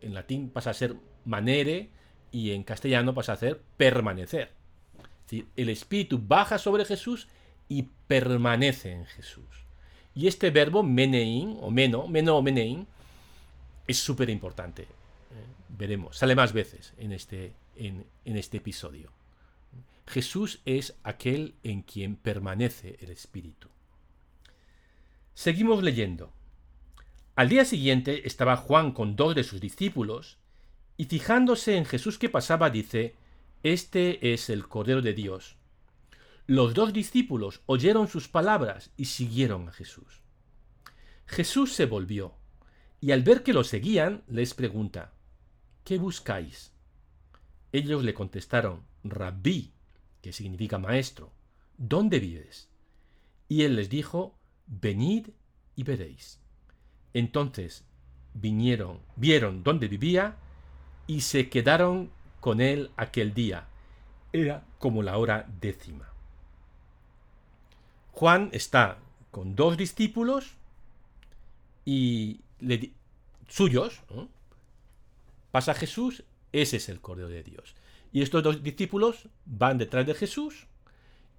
En 0.00 0.14
latín 0.14 0.50
pasa 0.50 0.70
a 0.70 0.74
ser 0.74 0.96
manere 1.24 1.90
y 2.30 2.52
en 2.52 2.62
castellano 2.62 3.14
pasa 3.14 3.32
a 3.32 3.36
ser 3.36 3.60
permanecer. 3.76 4.52
el 5.56 5.68
espíritu 5.68 6.20
baja 6.24 6.58
sobre 6.58 6.84
Jesús 6.84 7.28
y 7.68 7.88
permanece 8.06 8.92
en 8.92 9.06
Jesús. 9.06 9.66
Y 10.14 10.28
este 10.28 10.50
verbo 10.50 10.82
menein 10.82 11.58
o 11.60 11.70
meno, 11.70 12.06
meno 12.06 12.36
o 12.36 12.42
menein 12.42 12.86
es 13.86 13.98
súper 13.98 14.30
importante. 14.30 14.82
Eh, 14.82 14.86
veremos, 15.68 16.16
sale 16.16 16.34
más 16.34 16.52
veces 16.52 16.94
en 16.98 17.12
este, 17.12 17.52
en, 17.76 18.06
en 18.24 18.36
este 18.36 18.58
episodio. 18.58 19.10
Jesús 20.06 20.60
es 20.64 20.94
aquel 21.02 21.54
en 21.62 21.82
quien 21.82 22.16
permanece 22.16 22.98
el 23.00 23.10
Espíritu. 23.10 23.68
Seguimos 25.34 25.82
leyendo. 25.82 26.32
Al 27.36 27.48
día 27.48 27.64
siguiente 27.64 28.28
estaba 28.28 28.56
Juan 28.56 28.92
con 28.92 29.16
dos 29.16 29.34
de 29.34 29.42
sus 29.42 29.60
discípulos, 29.60 30.38
y 30.96 31.06
fijándose 31.06 31.76
en 31.76 31.84
Jesús 31.84 32.18
que 32.18 32.28
pasaba, 32.28 32.70
dice, 32.70 33.16
Este 33.62 34.32
es 34.32 34.48
el 34.50 34.68
Cordero 34.68 35.02
de 35.02 35.12
Dios. 35.12 35.56
Los 36.46 36.74
dos 36.74 36.92
discípulos 36.92 37.62
oyeron 37.66 38.06
sus 38.06 38.28
palabras 38.28 38.90
y 38.96 39.06
siguieron 39.06 39.68
a 39.68 39.72
Jesús. 39.72 40.20
Jesús 41.26 41.72
se 41.72 41.86
volvió, 41.86 42.34
y 43.04 43.12
al 43.12 43.22
ver 43.22 43.42
que 43.42 43.52
lo 43.52 43.64
seguían, 43.64 44.22
les 44.28 44.54
pregunta, 44.54 45.12
¿Qué 45.84 45.98
buscáis? 45.98 46.72
Ellos 47.70 48.02
le 48.02 48.14
contestaron, 48.14 48.82
Rabí, 49.04 49.74
que 50.22 50.32
significa 50.32 50.78
maestro, 50.78 51.30
¿dónde 51.76 52.18
vives? 52.18 52.70
Y 53.46 53.64
él 53.64 53.76
les 53.76 53.90
dijo, 53.90 54.38
Venid 54.66 55.28
y 55.76 55.82
veréis. 55.82 56.40
Entonces 57.12 57.84
vinieron, 58.32 59.00
vieron 59.16 59.62
dónde 59.62 59.86
vivía 59.86 60.36
y 61.06 61.20
se 61.20 61.50
quedaron 61.50 62.10
con 62.40 62.62
él 62.62 62.90
aquel 62.96 63.34
día. 63.34 63.68
Era 64.32 64.64
como 64.78 65.02
la 65.02 65.18
hora 65.18 65.46
décima. 65.60 66.08
Juan 68.12 68.48
está 68.52 68.96
con 69.30 69.54
dos 69.54 69.76
discípulos 69.76 70.54
y 71.84 72.40
suyos. 73.48 74.00
Pasa 75.50 75.74
Jesús, 75.74 76.24
ese 76.52 76.78
es 76.78 76.88
el 76.88 77.00
Cordero 77.00 77.28
de 77.28 77.42
Dios. 77.42 77.74
Y 78.12 78.22
estos 78.22 78.42
dos 78.42 78.62
discípulos 78.62 79.28
van 79.44 79.78
detrás 79.78 80.06
de 80.06 80.14
Jesús 80.14 80.66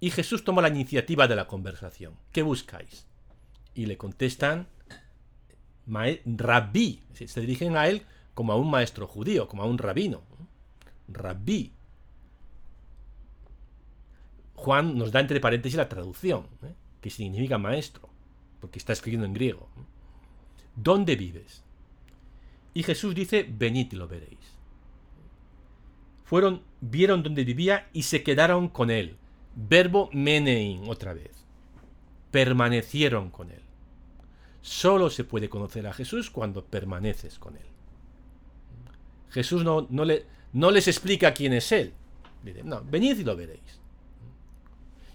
y 0.00 0.10
Jesús 0.10 0.44
toma 0.44 0.62
la 0.62 0.68
iniciativa 0.68 1.26
de 1.26 1.36
la 1.36 1.46
conversación. 1.46 2.14
¿Qué 2.32 2.42
buscáis? 2.42 3.06
Y 3.74 3.86
le 3.86 3.96
contestan, 3.96 4.68
rabí, 5.86 7.02
se 7.14 7.40
dirigen 7.40 7.76
a 7.76 7.88
él 7.88 8.02
como 8.34 8.52
a 8.52 8.56
un 8.56 8.70
maestro 8.70 9.06
judío, 9.06 9.48
como 9.48 9.62
a 9.62 9.66
un 9.66 9.78
rabino. 9.78 10.22
Rabí. 11.08 11.72
Juan 14.54 14.98
nos 14.98 15.12
da 15.12 15.20
entre 15.20 15.40
paréntesis 15.40 15.76
la 15.76 15.88
traducción, 15.88 16.46
¿eh? 16.62 16.74
que 17.00 17.10
significa 17.10 17.58
maestro, 17.58 18.08
porque 18.60 18.78
está 18.78 18.92
escribiendo 18.92 19.26
en 19.26 19.34
griego. 19.34 19.68
¿Dónde 20.76 21.16
vives? 21.16 21.62
Y 22.74 22.82
Jesús 22.82 23.14
dice, 23.14 23.46
venid 23.48 23.92
y 23.92 23.96
lo 23.96 24.06
veréis. 24.06 24.38
Fueron, 26.24 26.62
vieron 26.80 27.22
dónde 27.22 27.44
vivía 27.44 27.88
y 27.92 28.02
se 28.02 28.22
quedaron 28.22 28.68
con 28.68 28.90
él. 28.90 29.16
Verbo 29.54 30.10
menein 30.12 30.88
otra 30.88 31.14
vez. 31.14 31.44
Permanecieron 32.30 33.30
con 33.30 33.50
él. 33.50 33.66
Solo 34.66 35.10
se 35.10 35.22
puede 35.22 35.48
conocer 35.48 35.86
a 35.86 35.92
Jesús 35.92 36.28
cuando 36.28 36.64
permaneces 36.64 37.38
con 37.38 37.54
Él. 37.54 37.62
Jesús 39.30 39.62
no, 39.62 39.86
no, 39.90 40.04
le, 40.04 40.26
no 40.52 40.72
les 40.72 40.88
explica 40.88 41.32
quién 41.32 41.52
es 41.52 41.70
Él. 41.70 41.94
no, 42.64 42.82
venid 42.82 43.16
y 43.16 43.22
lo 43.22 43.36
veréis. 43.36 43.80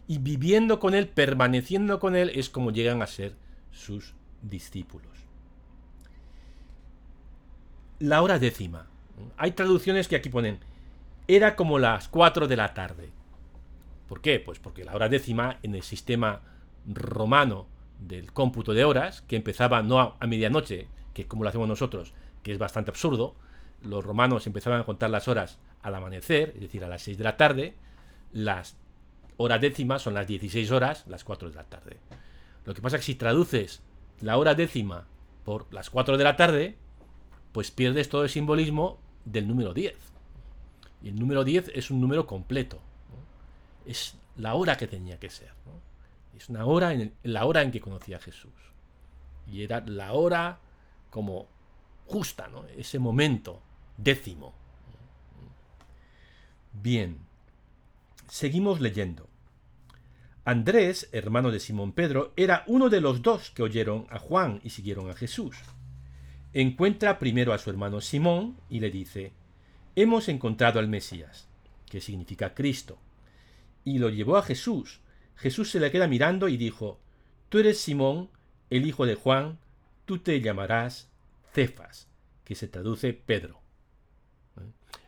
Y 0.07 0.19
viviendo 0.19 0.79
con 0.79 0.93
Él, 0.95 1.09
permaneciendo 1.09 1.99
con 1.99 2.15
Él, 2.15 2.31
es 2.33 2.49
como 2.49 2.71
llegan 2.71 3.01
a 3.01 3.07
ser 3.07 3.35
sus 3.71 4.13
discípulos. 4.41 5.10
La 8.01 8.23
hora 8.23 8.39
décima. 8.39 8.87
Hay 9.37 9.51
traducciones 9.51 10.07
que 10.07 10.15
aquí 10.15 10.29
ponen, 10.29 10.57
era 11.27 11.55
como 11.55 11.77
las 11.77 12.07
4 12.07 12.47
de 12.47 12.55
la 12.55 12.73
tarde. 12.73 13.11
¿Por 14.09 14.21
qué? 14.21 14.39
Pues 14.39 14.57
porque 14.57 14.83
la 14.83 14.95
hora 14.95 15.07
décima 15.07 15.59
en 15.61 15.75
el 15.75 15.83
sistema 15.83 16.41
romano 16.87 17.67
del 17.99 18.33
cómputo 18.33 18.73
de 18.73 18.85
horas, 18.85 19.21
que 19.27 19.35
empezaba 19.35 19.83
no 19.83 19.99
a, 19.99 20.17
medianoche, 20.25 20.87
que 21.13 21.21
es 21.21 21.27
como 21.27 21.43
lo 21.43 21.49
hacemos 21.49 21.67
nosotros, 21.67 22.15
que 22.41 22.51
es 22.51 22.57
bastante 22.57 22.89
absurdo. 22.89 23.35
Los 23.83 24.03
romanos 24.03 24.47
empezaban 24.47 24.81
a 24.81 24.85
contar 24.85 25.11
las 25.11 25.27
horas 25.27 25.59
al 25.83 25.93
amanecer, 25.93 26.53
es 26.55 26.61
decir, 26.61 26.83
a 26.83 26.87
las 26.87 27.03
6 27.03 27.19
de 27.19 27.23
la 27.23 27.37
tarde. 27.37 27.75
Las 28.33 28.77
horas 29.37 29.61
décimas 29.61 30.01
son 30.01 30.15
las 30.15 30.25
16 30.25 30.71
horas, 30.71 31.05
las 31.05 31.23
4 31.23 31.51
de 31.51 31.55
la 31.55 31.65
tarde. 31.65 31.97
Lo 32.65 32.73
que 32.73 32.81
pasa 32.81 32.95
es 32.95 33.01
que 33.01 33.11
si 33.11 33.15
traduces 33.15 33.83
la 34.21 34.37
hora 34.37 34.55
décima 34.55 35.05
por 35.45 35.71
las 35.71 35.91
4 35.91 36.17
de 36.17 36.23
la 36.23 36.35
tarde, 36.35 36.77
pues 37.51 37.71
pierdes 37.71 38.09
todo 38.09 38.23
el 38.23 38.29
simbolismo 38.29 38.99
del 39.25 39.47
número 39.47 39.73
10. 39.73 39.95
Y 41.03 41.09
el 41.09 41.19
número 41.19 41.43
10 41.43 41.71
es 41.73 41.91
un 41.91 41.99
número 41.99 42.27
completo. 42.27 42.79
Es 43.85 44.15
la 44.37 44.53
hora 44.53 44.77
que 44.77 44.87
tenía 44.87 45.19
que 45.19 45.29
ser. 45.29 45.51
Es 46.37 46.49
una 46.49 46.65
hora 46.65 46.93
la 47.23 47.45
hora 47.45 47.61
en 47.61 47.71
que 47.71 47.81
conocía 47.81 48.17
a 48.17 48.21
Jesús. 48.21 48.51
Y 49.47 49.63
era 49.63 49.81
la 49.85 50.13
hora 50.13 50.59
como 51.09 51.47
justa, 52.05 52.47
¿no? 52.47 52.65
Ese 52.65 52.99
momento 52.99 53.61
décimo. 53.97 54.53
Bien. 56.73 57.19
Seguimos 58.27 58.79
leyendo. 58.79 59.27
Andrés, 60.45 61.09
hermano 61.11 61.51
de 61.51 61.59
Simón 61.59 61.91
Pedro, 61.91 62.33
era 62.35 62.63
uno 62.65 62.89
de 62.89 63.01
los 63.01 63.21
dos 63.21 63.51
que 63.51 63.61
oyeron 63.61 64.07
a 64.09 64.17
Juan 64.17 64.59
y 64.63 64.71
siguieron 64.71 65.09
a 65.09 65.13
Jesús. 65.13 65.55
Encuentra 66.53 67.17
primero 67.17 67.53
a 67.53 67.57
su 67.57 67.69
hermano 67.69 68.01
Simón 68.01 68.57
y 68.69 68.79
le 68.79 68.91
dice, 68.91 69.31
Hemos 69.95 70.27
encontrado 70.27 70.79
al 70.79 70.87
Mesías, 70.87 71.47
que 71.89 72.01
significa 72.01 72.53
Cristo, 72.53 72.97
y 73.83 73.99
lo 73.99 74.09
llevó 74.09 74.37
a 74.37 74.43
Jesús, 74.43 75.01
Jesús 75.35 75.71
se 75.71 75.79
le 75.79 75.91
queda 75.91 76.07
mirando 76.07 76.49
y 76.49 76.57
dijo, 76.57 76.99
Tú 77.49 77.59
eres 77.59 77.79
Simón, 77.79 78.29
el 78.69 78.85
hijo 78.85 79.05
de 79.05 79.15
Juan, 79.15 79.59
tú 80.05 80.19
te 80.19 80.39
llamarás 80.39 81.09
Cefas, 81.53 82.07
que 82.43 82.55
se 82.55 82.67
traduce 82.67 83.13
Pedro. 83.13 83.59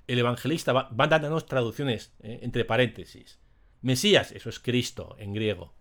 El 0.07 0.19
evangelista 0.19 0.73
va, 0.73 0.89
va 0.89 1.07
dándonos 1.07 1.45
traducciones 1.45 2.13
¿eh? 2.21 2.39
entre 2.41 2.65
paréntesis. 2.65 3.39
Mesías, 3.81 4.31
eso 4.31 4.49
es 4.49 4.59
Cristo 4.59 5.15
en 5.19 5.33
griego. 5.33 5.73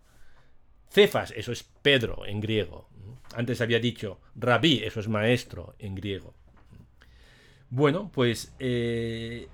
Cefas, 0.89 1.31
eso 1.35 1.51
es 1.51 1.63
Pedro 1.63 2.25
en 2.25 2.39
griego. 2.39 2.89
Antes 3.35 3.61
había 3.61 3.79
dicho 3.79 4.19
rabí, 4.35 4.81
eso 4.83 4.99
es 4.99 5.07
maestro 5.07 5.75
en 5.79 5.95
griego. 5.95 6.33
Bueno, 7.69 8.11
pues 8.13 8.53
eh, 8.59 9.47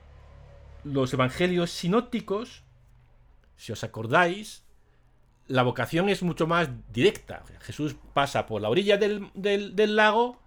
los 0.83 1.13
evangelios 1.13 1.71
sinópticos, 1.71 2.63
si 3.55 3.71
os 3.71 3.83
acordáis, 3.83 4.63
la 5.47 5.63
vocación 5.63 6.09
es 6.09 6.21
mucho 6.21 6.45
más 6.45 6.69
directa. 6.91 7.43
Jesús 7.61 7.95
pasa 8.13 8.45
por 8.45 8.61
la 8.61 8.69
orilla 8.69 8.97
del, 8.97 9.95
lago, 9.95 10.41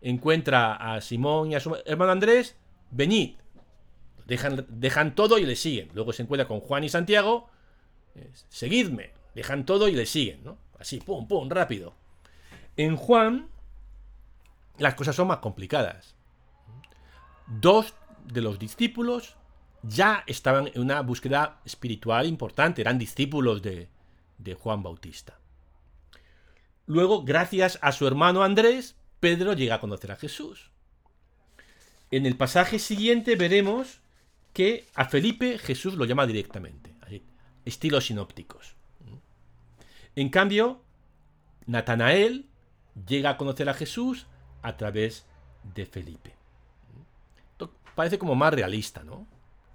encuentra 0.00 0.74
a 0.74 1.00
Simón 1.00 1.50
y 1.50 1.54
a 1.54 1.60
su 1.60 1.76
hermano 1.86 2.12
Andrés, 2.12 2.56
venid. 2.90 3.36
Dejan, 4.26 5.14
todo 5.14 5.38
y 5.38 5.44
le 5.44 5.56
siguen. 5.56 5.90
Luego 5.92 6.12
se 6.12 6.22
encuentra 6.22 6.46
con 6.46 6.60
Juan 6.60 6.84
y 6.84 6.88
Santiago, 6.88 7.48
seguidme. 8.48 9.12
Dejan 9.34 9.66
todo 9.66 9.88
y 9.88 9.92
le 9.92 10.06
siguen. 10.06 10.42
Así, 10.78 11.00
pum, 11.00 11.26
pum, 11.26 11.48
rápido. 11.48 11.94
En 12.76 12.96
Juan, 12.96 13.48
las 14.78 14.94
cosas 14.94 15.16
son 15.16 15.28
más 15.28 15.38
complicadas. 15.38 16.14
Dos 17.46 17.94
de 18.24 18.40
los 18.40 18.58
discípulos 18.58 19.36
ya 19.82 20.24
estaban 20.26 20.70
en 20.74 20.80
una 20.80 21.02
búsqueda 21.02 21.60
espiritual 21.64 22.26
importante, 22.26 22.80
eran 22.80 22.98
discípulos 22.98 23.62
de, 23.62 23.88
de 24.38 24.54
Juan 24.54 24.82
Bautista. 24.82 25.38
Luego, 26.86 27.24
gracias 27.24 27.78
a 27.82 27.92
su 27.92 28.06
hermano 28.06 28.42
Andrés, 28.42 28.96
Pedro 29.20 29.52
llega 29.52 29.76
a 29.76 29.80
conocer 29.80 30.12
a 30.12 30.16
Jesús. 30.16 30.70
En 32.10 32.26
el 32.26 32.36
pasaje 32.36 32.78
siguiente 32.78 33.36
veremos 33.36 34.00
que 34.52 34.86
a 34.94 35.06
Felipe 35.06 35.58
Jesús 35.58 35.94
lo 35.94 36.04
llama 36.04 36.26
directamente, 36.26 36.94
estilos 37.64 38.06
sinópticos. 38.06 38.74
En 40.14 40.28
cambio, 40.28 40.82
Natanael 41.66 42.46
llega 43.06 43.30
a 43.30 43.36
conocer 43.36 43.68
a 43.68 43.74
Jesús 43.74 44.26
a 44.62 44.76
través 44.76 45.26
de 45.74 45.86
Felipe. 45.86 46.34
parece 47.94 48.18
como 48.18 48.34
más 48.34 48.52
realista, 48.52 49.04
¿no? 49.04 49.26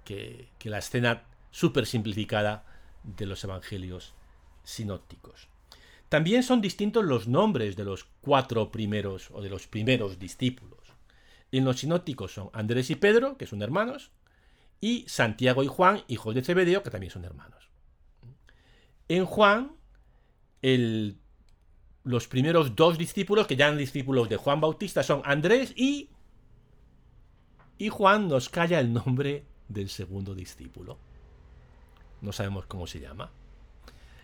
Que, 0.04 0.50
que 0.58 0.68
la 0.68 0.78
escena 0.78 1.24
súper 1.50 1.86
simplificada 1.86 2.64
de 3.02 3.26
los 3.26 3.42
evangelios 3.44 4.14
sinópticos. 4.62 5.48
También 6.10 6.42
son 6.42 6.60
distintos 6.60 7.04
los 7.04 7.28
nombres 7.28 7.76
de 7.76 7.84
los 7.84 8.04
cuatro 8.20 8.70
primeros 8.70 9.30
o 9.30 9.40
de 9.40 9.48
los 9.48 9.66
primeros 9.68 10.18
discípulos. 10.18 10.80
En 11.52 11.64
los 11.64 11.80
sinópticos 11.80 12.32
son 12.32 12.50
Andrés 12.52 12.90
y 12.90 12.96
Pedro, 12.96 13.36
que 13.36 13.46
son 13.46 13.62
hermanos, 13.62 14.10
y 14.80 15.04
Santiago 15.08 15.62
y 15.62 15.66
Juan, 15.66 16.02
hijos 16.08 16.34
de 16.34 16.42
Zebedeo, 16.42 16.82
que 16.82 16.90
también 16.90 17.12
son 17.12 17.24
hermanos. 17.24 17.70
En 19.08 19.24
Juan, 19.24 19.72
los 22.04 22.28
primeros 22.28 22.74
dos 22.76 22.98
discípulos, 22.98 23.46
que 23.46 23.56
ya 23.56 23.66
eran 23.66 23.78
discípulos 23.78 24.28
de 24.28 24.36
Juan 24.36 24.60
Bautista, 24.60 25.02
son 25.02 25.22
Andrés 25.24 25.72
y... 25.76 26.10
Y 27.78 27.88
Juan 27.88 28.28
nos 28.28 28.48
calla 28.48 28.78
el 28.78 28.92
nombre 28.92 29.44
del 29.68 29.88
segundo 29.88 30.34
discípulo. 30.34 30.98
No 32.20 32.32
sabemos 32.32 32.66
cómo 32.66 32.86
se 32.86 33.00
llama. 33.00 33.30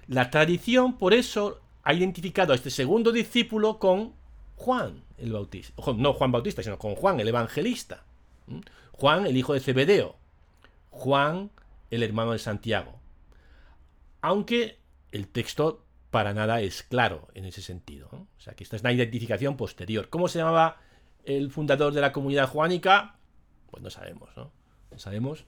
La 0.08 0.30
tradición, 0.30 0.98
por 0.98 1.14
eso, 1.14 1.60
ha 1.82 1.94
identificado 1.94 2.52
a 2.52 2.56
este 2.56 2.70
segundo 2.70 3.12
discípulo 3.12 3.78
con 3.78 4.14
Juan 4.56 5.02
el 5.16 5.32
Bautista. 5.32 5.74
No 5.96 6.12
Juan 6.12 6.32
Bautista, 6.32 6.62
sino 6.62 6.78
con 6.78 6.94
Juan 6.94 7.20
el 7.20 7.28
Evangelista. 7.28 8.04
Juan 8.92 9.26
el 9.26 9.36
hijo 9.36 9.54
de 9.54 9.60
Zebedeo. 9.60 10.16
Juan 10.90 11.50
el 11.90 12.02
hermano 12.02 12.32
de 12.32 12.38
Santiago. 12.38 13.00
Aunque 14.20 14.78
el 15.12 15.28
texto 15.28 15.85
para 16.16 16.32
nada 16.32 16.62
es 16.62 16.82
claro 16.82 17.28
en 17.34 17.44
ese 17.44 17.60
sentido. 17.60 18.08
O 18.10 18.40
sea 18.40 18.54
que 18.54 18.64
esta 18.64 18.76
es 18.76 18.80
una 18.80 18.94
identificación 18.94 19.58
posterior. 19.58 20.08
¿Cómo 20.08 20.28
se 20.28 20.38
llamaba 20.38 20.80
el 21.24 21.50
fundador 21.50 21.92
de 21.92 22.00
la 22.00 22.10
comunidad 22.10 22.48
juánica? 22.48 23.18
Pues 23.70 23.82
no 23.82 23.90
sabemos, 23.90 24.30
¿no? 24.34 24.50
No 24.90 24.98
sabemos. 24.98 25.44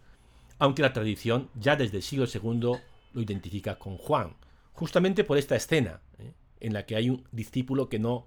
Aunque 0.59 0.83
la 0.83 0.93
tradición 0.93 1.49
ya 1.55 1.75
desde 1.75 1.97
el 1.97 2.03
siglo 2.03 2.27
II 2.27 2.83
lo 3.15 3.23
identifica 3.23 3.79
con 3.79 3.97
Juan. 3.97 4.37
Justamente 4.75 5.25
por 5.25 5.39
esta 5.39 5.57
escena, 5.57 6.03
¿eh? 6.19 6.35
en 6.61 6.75
la 6.75 6.85
que 6.85 6.97
hay 6.97 7.09
un 7.09 7.27
discípulo 7.33 7.89
que 7.89 7.99
no 7.99 8.27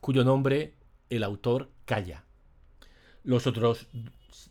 cuyo 0.00 0.24
nombre 0.24 0.74
el 1.10 1.22
autor 1.22 1.70
calla. 1.84 2.24
Los 3.22 3.46
otros, 3.46 3.86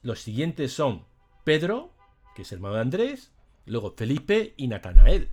los 0.02 0.22
siguientes 0.22 0.72
son 0.72 1.04
Pedro, 1.44 1.92
que 2.38 2.44
es 2.44 2.52
hermano 2.54 2.76
de 2.76 2.82
Andrés, 2.84 3.34
luego 3.66 3.96
Felipe 3.98 4.54
y 4.56 4.70
Natanael. 4.70 5.32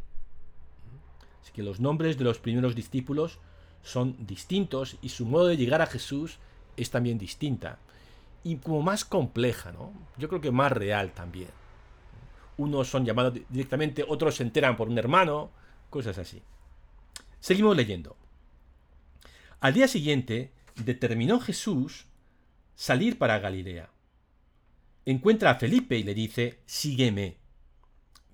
Así 1.44 1.52
que 1.52 1.62
los 1.62 1.78
nombres 1.78 2.16
de 2.16 2.24
los 2.24 2.38
primeros 2.38 2.74
discípulos 2.74 3.38
son 3.82 4.16
distintos 4.26 4.96
y 5.02 5.10
su 5.10 5.26
modo 5.26 5.48
de 5.48 5.58
llegar 5.58 5.82
a 5.82 5.86
Jesús 5.86 6.38
es 6.74 6.90
también 6.90 7.18
distinta. 7.18 7.78
Y 8.42 8.56
como 8.56 8.80
más 8.80 9.04
compleja, 9.04 9.70
¿no? 9.70 9.92
Yo 10.16 10.30
creo 10.30 10.40
que 10.40 10.50
más 10.50 10.72
real 10.72 11.12
también. 11.12 11.50
Unos 12.56 12.88
son 12.88 13.04
llamados 13.04 13.34
directamente, 13.50 14.06
otros 14.08 14.36
se 14.36 14.42
enteran 14.42 14.74
por 14.74 14.88
un 14.88 14.96
hermano, 14.96 15.50
cosas 15.90 16.16
así. 16.16 16.40
Seguimos 17.40 17.76
leyendo. 17.76 18.16
Al 19.60 19.74
día 19.74 19.86
siguiente, 19.86 20.50
determinó 20.76 21.40
Jesús 21.40 22.06
salir 22.74 23.18
para 23.18 23.38
Galilea. 23.38 23.90
Encuentra 25.04 25.50
a 25.50 25.56
Felipe 25.56 25.98
y 25.98 26.04
le 26.04 26.14
dice, 26.14 26.60
sígueme. 26.64 27.36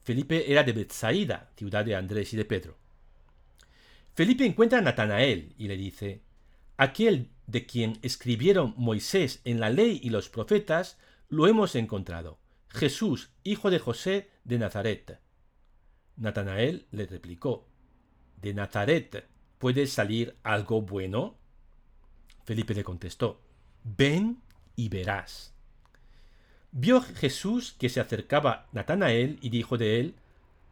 Felipe 0.05 0.53
era 0.53 0.63
de 0.63 0.73
Bethsaida, 0.75 1.51
ciudad 1.57 1.85
de 1.85 1.97
Andrés 1.97 2.33
y 2.35 2.37
de 2.37 2.45
Pedro. 2.45 2.80
Felipe 4.15 4.45
encuentra 4.45 4.79
a 4.79 4.83
Natanael 4.83 5.55
y 5.57 5.69
le 5.69 5.77
dice, 5.77 6.23
aquel 6.77 7.31
de 7.47 7.67
quien 7.67 7.99
escribieron 8.03 8.75
Moisés 8.77 9.41
en 9.45 9.61
la 9.61 9.71
ley 9.71 10.01
y 10.03 10.11
los 10.11 10.29
profetas, 10.29 10.99
lo 11.29 11.47
hemos 11.47 11.75
encontrado, 11.75 12.39
Jesús, 12.69 13.31
hijo 13.45 13.71
de 13.71 13.79
José 13.79 14.31
de 14.45 14.59
Nazaret. 14.59 15.21
Natanael 16.17 16.87
le 16.91 17.07
replicó, 17.07 17.69
¿de 18.41 18.55
Nazaret 18.55 19.27
¿Puede 19.61 19.87
salir 19.87 20.39
algo 20.43 20.81
bueno? 20.81 21.37
Felipe 22.45 22.73
le 22.73 22.83
contestó, 22.83 23.43
ven 23.85 24.41
y 24.75 24.89
verás. 24.89 25.55
Vio 26.73 27.03
Jesús 27.03 27.77
que 27.79 27.91
se 27.91 28.01
acercaba 28.01 28.69
Natanael 28.73 29.39
y 29.43 29.51
dijo 29.51 29.77
de 29.77 30.01
él, 30.01 30.15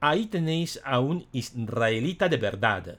ahí 0.00 0.24
tenéis 0.24 0.80
a 0.84 1.00
un 1.00 1.26
israelita 1.32 2.30
de 2.30 2.38
verdad, 2.38 2.98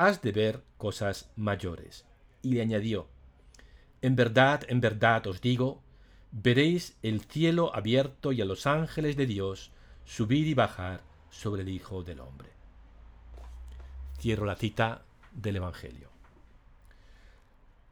Has 0.00 0.22
de 0.22 0.32
ver 0.32 0.62
cosas 0.78 1.30
mayores. 1.36 2.06
Y 2.40 2.54
le 2.54 2.62
añadió, 2.62 3.08
En 4.00 4.16
verdad, 4.16 4.62
en 4.68 4.80
verdad 4.80 5.26
os 5.26 5.42
digo, 5.42 5.82
veréis 6.32 6.96
el 7.02 7.20
cielo 7.20 7.76
abierto 7.76 8.32
y 8.32 8.40
a 8.40 8.46
los 8.46 8.66
ángeles 8.66 9.14
de 9.18 9.26
Dios 9.26 9.72
subir 10.06 10.46
y 10.46 10.54
bajar 10.54 11.02
sobre 11.28 11.60
el 11.60 11.68
Hijo 11.68 12.02
del 12.02 12.20
Hombre. 12.20 12.48
Cierro 14.18 14.46
la 14.46 14.56
cita 14.56 15.02
del 15.32 15.56
Evangelio. 15.56 16.08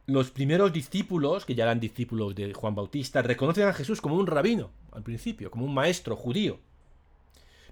Los 0.07 0.31
primeros 0.31 0.73
discípulos, 0.73 1.45
que 1.45 1.53
ya 1.53 1.65
eran 1.65 1.79
discípulos 1.79 2.33
de 2.33 2.55
Juan 2.55 2.73
Bautista, 2.73 3.21
reconocen 3.21 3.67
a 3.67 3.73
Jesús 3.73 4.01
como 4.01 4.15
un 4.15 4.25
rabino, 4.25 4.71
al 4.93 5.03
principio, 5.03 5.51
como 5.51 5.63
un 5.63 5.75
maestro 5.75 6.15
judío. 6.15 6.59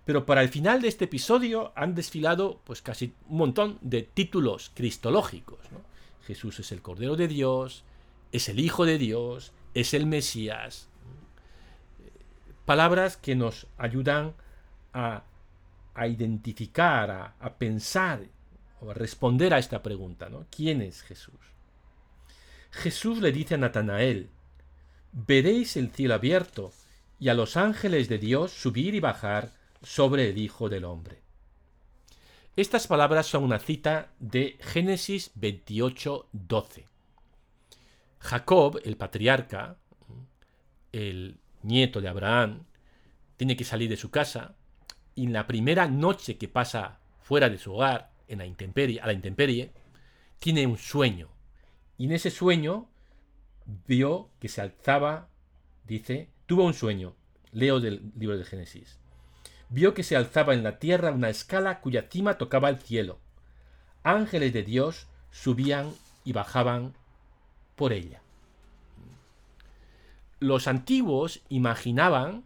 Pero 0.07 0.25
para 0.25 0.41
el 0.41 0.47
final 0.47 0.81
de 0.81 0.87
este 0.87 1.03
episodio 1.03 1.73
han 1.75 1.93
desfilado 1.93 2.61
pues 2.63 2.81
casi 2.81 3.13
un 3.27 3.39
montón 3.39 3.77
de 3.81 4.03
títulos 4.03 4.71
cristológicos. 4.73 5.59
Jesús 6.25 6.61
es 6.61 6.71
el 6.71 6.81
Cordero 6.81 7.17
de 7.17 7.27
Dios, 7.27 7.83
es 8.31 8.47
el 8.47 8.61
Hijo 8.61 8.85
de 8.85 8.97
Dios, 8.99 9.51
es 9.73 9.93
el 9.93 10.05
Mesías. 10.05 10.87
Palabras 12.63 13.17
que 13.17 13.35
nos 13.35 13.67
ayudan 13.77 14.33
a, 14.93 15.23
identificar, 16.07 17.11
a, 17.11 17.35
a 17.41 17.55
pensar 17.55 18.21
o 18.79 18.93
responder 18.93 19.53
a 19.53 19.59
esta 19.59 19.83
pregunta. 19.83 20.29
¿Quién 20.49 20.81
es 20.81 21.01
Jesús? 21.01 21.41
Jesús 22.71 23.19
le 23.19 23.33
dice 23.33 23.55
a 23.55 23.57
Natanael, 23.57 24.29
veréis 25.11 25.75
el 25.75 25.91
cielo 25.91 26.13
abierto 26.13 26.71
y 27.19 27.27
a 27.27 27.33
los 27.33 27.57
ángeles 27.57 28.07
de 28.07 28.19
Dios 28.19 28.53
subir 28.53 28.95
y 28.95 29.01
bajar 29.01 29.56
sobre 29.81 30.29
el 30.29 30.37
Hijo 30.37 30.69
del 30.69 30.85
Hombre. 30.85 31.21
Estas 32.55 32.87
palabras 32.87 33.27
son 33.27 33.43
una 33.43 33.59
cita 33.59 34.13
de 34.19 34.57
Génesis 34.61 35.31
28, 35.35 36.29
12. 36.31 36.85
Jacob, 38.19 38.81
el 38.83 38.97
patriarca, 38.97 39.77
el 40.91 41.37
nieto 41.61 42.01
de 42.01 42.07
Abraham, 42.07 42.65
tiene 43.35 43.55
que 43.55 43.63
salir 43.63 43.89
de 43.89 43.97
su 43.97 44.09
casa 44.09 44.55
y 45.13 45.25
en 45.25 45.33
la 45.33 45.45
primera 45.45 45.87
noche 45.87 46.37
que 46.37 46.47
pasa 46.47 46.99
fuera 47.21 47.49
de 47.49 47.57
su 47.57 47.73
hogar, 47.73 48.11
en 48.27 48.39
la 48.39 48.45
intemperie, 48.45 48.99
a 49.01 49.07
la 49.07 49.13
intemperie, 49.13 49.71
tiene 50.39 50.65
un 50.65 50.77
sueño. 50.77 51.29
Y 51.97 52.05
en 52.05 52.11
ese 52.13 52.31
sueño 52.31 52.89
vio 53.85 54.29
que 54.39 54.49
se 54.49 54.61
alzaba, 54.61 55.29
dice, 55.85 56.29
tuvo 56.45 56.63
un 56.65 56.73
sueño, 56.73 57.15
leo 57.51 57.79
del 57.79 58.11
libro 58.17 58.37
de 58.37 58.45
Génesis. 58.45 58.99
Vio 59.69 59.93
que 59.93 60.03
se 60.03 60.15
alzaba 60.15 60.53
en 60.53 60.63
la 60.63 60.79
tierra 60.79 61.11
una 61.11 61.29
escala 61.29 61.81
cuya 61.81 62.07
cima 62.09 62.37
tocaba 62.37 62.69
el 62.69 62.77
cielo. 62.77 63.19
Ángeles 64.03 64.53
de 64.53 64.63
Dios 64.63 65.07
subían 65.31 65.91
y 66.23 66.33
bajaban 66.33 66.93
por 67.75 67.93
ella. 67.93 68.21
Los 70.39 70.67
antiguos 70.67 71.41
imaginaban 71.49 72.43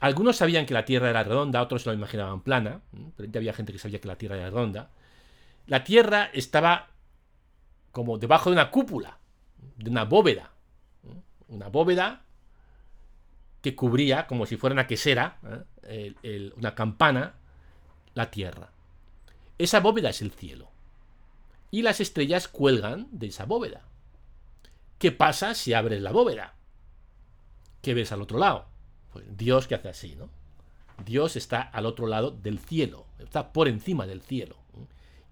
algunos 0.00 0.36
sabían 0.36 0.66
que 0.66 0.74
la 0.74 0.84
Tierra 0.84 1.10
era 1.10 1.24
redonda, 1.24 1.60
otros 1.60 1.84
lo 1.84 1.92
imaginaban 1.92 2.42
plana, 2.42 2.80
pero 3.16 3.30
ya 3.30 3.38
había 3.38 3.52
gente 3.52 3.72
que 3.72 3.78
sabía 3.78 4.00
que 4.00 4.08
la 4.08 4.16
Tierra 4.16 4.36
era 4.36 4.50
redonda. 4.50 4.90
La 5.66 5.82
Tierra 5.82 6.30
estaba 6.32 6.88
como 7.90 8.18
debajo 8.18 8.50
de 8.50 8.54
una 8.54 8.70
cúpula. 8.70 9.18
de 9.76 9.90
una 9.90 10.04
bóveda. 10.04 10.52
Una 11.48 11.68
bóveda 11.68 12.22
que 13.62 13.74
cubría, 13.74 14.26
como 14.26 14.46
si 14.46 14.56
fuera 14.56 14.74
una 14.74 14.86
quesera, 14.86 15.38
¿eh? 15.84 16.52
una 16.56 16.74
campana, 16.74 17.34
la 18.14 18.30
tierra. 18.30 18.70
Esa 19.58 19.80
bóveda 19.80 20.10
es 20.10 20.22
el 20.22 20.30
cielo. 20.30 20.70
Y 21.70 21.82
las 21.82 22.00
estrellas 22.00 22.48
cuelgan 22.48 23.08
de 23.10 23.26
esa 23.26 23.44
bóveda. 23.44 23.82
¿Qué 24.98 25.12
pasa 25.12 25.54
si 25.54 25.74
abres 25.74 26.00
la 26.00 26.12
bóveda? 26.12 26.54
¿Qué 27.82 27.94
ves 27.94 28.12
al 28.12 28.22
otro 28.22 28.38
lado? 28.38 28.66
Pues 29.12 29.24
Dios 29.36 29.66
que 29.66 29.74
hace 29.74 29.88
así, 29.88 30.16
¿no? 30.16 30.28
Dios 31.04 31.36
está 31.36 31.60
al 31.60 31.86
otro 31.86 32.06
lado 32.06 32.30
del 32.30 32.58
cielo, 32.58 33.06
está 33.18 33.52
por 33.52 33.68
encima 33.68 34.06
del 34.06 34.20
cielo. 34.20 34.56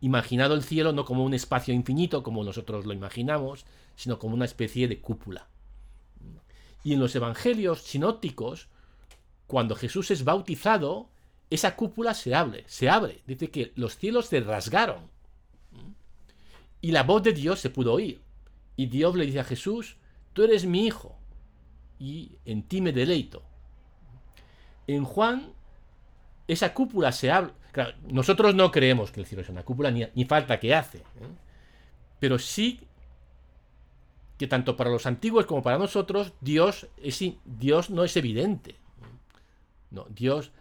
Imaginado 0.00 0.54
el 0.54 0.62
cielo 0.62 0.92
no 0.92 1.04
como 1.04 1.24
un 1.24 1.34
espacio 1.34 1.74
infinito 1.74 2.22
como 2.22 2.44
nosotros 2.44 2.86
lo 2.86 2.92
imaginamos, 2.92 3.66
sino 3.96 4.18
como 4.18 4.34
una 4.34 4.44
especie 4.44 4.86
de 4.88 5.00
cúpula. 5.00 5.48
Y 6.86 6.92
en 6.92 7.00
los 7.00 7.16
evangelios 7.16 7.82
sinópticos, 7.82 8.68
cuando 9.48 9.74
Jesús 9.74 10.12
es 10.12 10.22
bautizado, 10.22 11.10
esa 11.50 11.74
cúpula 11.74 12.14
se 12.14 12.32
abre, 12.32 12.62
se 12.68 12.88
abre. 12.88 13.22
Dice 13.26 13.50
que 13.50 13.72
los 13.74 13.96
cielos 13.96 14.26
se 14.26 14.38
rasgaron. 14.38 15.10
Y 16.80 16.92
la 16.92 17.02
voz 17.02 17.24
de 17.24 17.32
Dios 17.32 17.58
se 17.58 17.70
pudo 17.70 17.94
oír. 17.94 18.22
Y 18.76 18.86
Dios 18.86 19.16
le 19.16 19.26
dice 19.26 19.40
a 19.40 19.44
Jesús, 19.44 19.96
tú 20.32 20.44
eres 20.44 20.64
mi 20.64 20.86
hijo, 20.86 21.18
y 21.98 22.38
en 22.44 22.62
ti 22.62 22.80
me 22.80 22.92
deleito. 22.92 23.42
En 24.86 25.04
Juan, 25.04 25.54
esa 26.46 26.72
cúpula 26.72 27.10
se 27.10 27.32
abre. 27.32 27.52
nosotros 28.12 28.54
no 28.54 28.70
creemos 28.70 29.10
que 29.10 29.18
el 29.18 29.26
cielo 29.26 29.42
es 29.42 29.48
una 29.48 29.64
cúpula, 29.64 29.90
ni, 29.90 30.24
falta 30.24 30.60
que 30.60 30.72
hace. 30.72 30.98
¿eh? 30.98 31.34
Pero 32.20 32.38
sí 32.38 32.78
que 34.38 34.46
tanto 34.46 34.76
para 34.76 34.90
los 34.90 35.06
antiguos 35.06 35.46
como 35.46 35.62
para 35.62 35.78
nosotros, 35.78 36.32
Dios, 36.40 36.88
es, 36.96 37.24
Dios 37.44 37.90
no 37.90 38.04
es 38.04 38.16
evidente. 38.16 38.76
No, 39.90 40.06
Dios, 40.10 40.52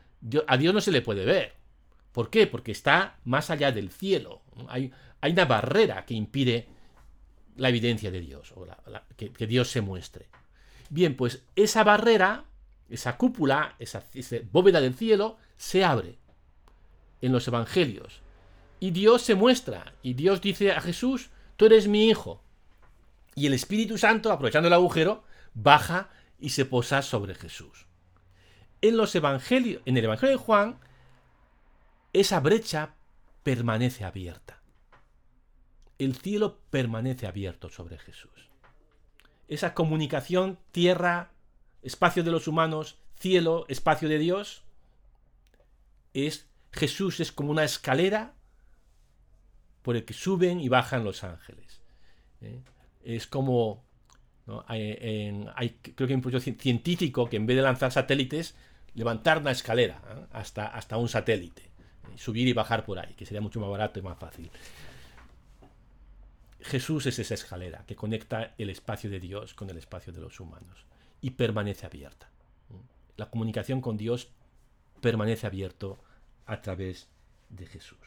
a 0.48 0.58
Dios 0.58 0.74
no 0.74 0.82
se 0.82 0.92
le 0.92 1.02
puede 1.02 1.26
ver. 1.26 1.54
¿Por 2.12 2.30
qué? 2.30 2.48
Porque 2.48 2.72
está 2.72 3.18
más 3.26 3.50
allá 3.50 3.72
del 3.72 3.90
cielo. 3.90 4.42
Hay, 4.70 4.92
hay 5.20 5.32
una 5.34 5.46
barrera 5.46 6.06
que 6.06 6.14
impide 6.14 6.68
la 7.58 7.70
evidencia 7.70 8.12
de 8.12 8.22
Dios, 8.22 8.54
o 8.56 8.66
que, 9.16 9.48
Dios 9.48 9.70
se 9.70 9.82
muestre. 9.82 10.28
Bien, 10.90 11.16
pues 11.16 11.44
esa 11.56 11.84
barrera, 11.84 12.46
esa 12.90 13.18
cúpula, 13.18 13.76
esa 13.80 14.04
bóveda 14.52 14.82
del 14.82 14.94
cielo, 14.94 15.38
se 15.58 15.84
abre 15.84 16.18
en 17.22 17.32
los 17.32 17.48
evangelios. 17.48 18.22
Y 18.80 18.92
Dios 18.92 19.22
se 19.22 19.36
muestra. 19.36 19.94
Y 20.04 20.14
Dios 20.14 20.42
dice 20.42 20.72
a 20.74 20.82
Jesús, 20.82 21.30
tú 21.56 21.66
eres 21.66 21.88
mi 21.88 22.08
hijo. 22.10 22.42
Y 23.36 23.48
el 23.48 23.54
Espíritu 23.54 23.98
Santo, 23.98 24.32
aprovechando 24.32 24.68
el 24.68 24.74
agujero, 24.74 25.24
baja 25.54 26.10
y 26.40 26.50
se 26.50 26.66
posa 26.66 27.02
sobre 27.02 27.36
Jesús. 27.36 27.86
En 28.82 28.98
los 28.98 29.14
evangelios, 29.16 29.82
en 29.86 29.98
el 29.98 30.06
Evangelio 30.06 30.38
de 30.38 30.44
Juan, 30.44 30.80
esa 32.14 32.40
brecha 32.40 32.96
permanece 33.44 34.06
abierta. 34.06 34.62
El 36.00 36.16
cielo 36.16 36.60
permanece 36.70 37.28
abierto 37.28 37.70
sobre 37.70 37.98
Jesús. 37.98 38.50
Esa 39.48 39.74
comunicación 39.74 40.58
tierra, 40.72 41.32
espacio 41.82 42.24
de 42.24 42.32
los 42.32 42.48
humanos, 42.48 42.98
cielo, 43.20 43.66
espacio 43.68 44.10
de 44.10 44.18
Dios, 44.18 44.64
es 46.14 46.48
Jesús 46.72 47.20
es 47.20 47.32
como 47.32 47.52
una 47.52 47.64
escalera 47.64 48.34
por 49.82 49.96
el 49.96 50.04
que 50.04 50.14
suben 50.14 50.60
y 50.60 50.68
bajan 50.68 51.04
los 51.04 51.24
ángeles. 51.24 51.82
¿eh? 52.42 52.62
Es 53.06 53.28
como... 53.28 53.86
Hay, 54.68 55.80
creo 55.82 56.08
que 56.08 56.14
hay 56.14 56.14
un 56.14 56.22
proyecto 56.22 56.52
científico 56.62 57.28
que 57.28 57.38
en 57.38 57.48
vez 57.48 57.58
de 57.58 57.64
lanzar 57.64 57.92
satélites, 57.92 58.56
levantar 58.94 59.40
una 59.40 59.52
escalera 59.52 60.02
¿eh? 60.08 60.26
hasta, 60.34 60.68
hasta 60.68 60.98
un 60.98 61.10
satélite. 61.10 61.64
Subir 62.16 62.48
y 62.48 62.54
bajar 62.54 62.86
por 62.86 63.00
ahí, 63.00 63.14
que 63.16 63.26
sería 63.26 63.42
mucho 63.42 63.60
más 63.60 63.70
barato 63.70 64.00
y 64.00 64.04
más 64.04 64.18
fácil. 64.20 64.52
Jesús 66.62 67.06
es 67.06 67.20
esa 67.20 67.34
escalera 67.34 67.84
que 67.86 67.96
conecta 67.96 68.54
el 68.58 68.70
espacio 68.70 69.10
de 69.10 69.20
Dios 69.20 69.54
con 69.54 69.70
el 69.70 69.78
espacio 69.78 70.14
de 70.14 70.22
los 70.22 70.40
humanos 70.40 70.86
y 71.22 71.32
permanece 71.32 71.86
abierta. 71.86 72.30
La 73.18 73.30
comunicación 73.30 73.82
con 73.82 73.98
Dios 73.98 74.30
permanece 75.02 75.48
abierto 75.48 76.00
a 76.46 76.62
través 76.62 77.10
de 77.50 77.66
Jesús. 77.66 78.00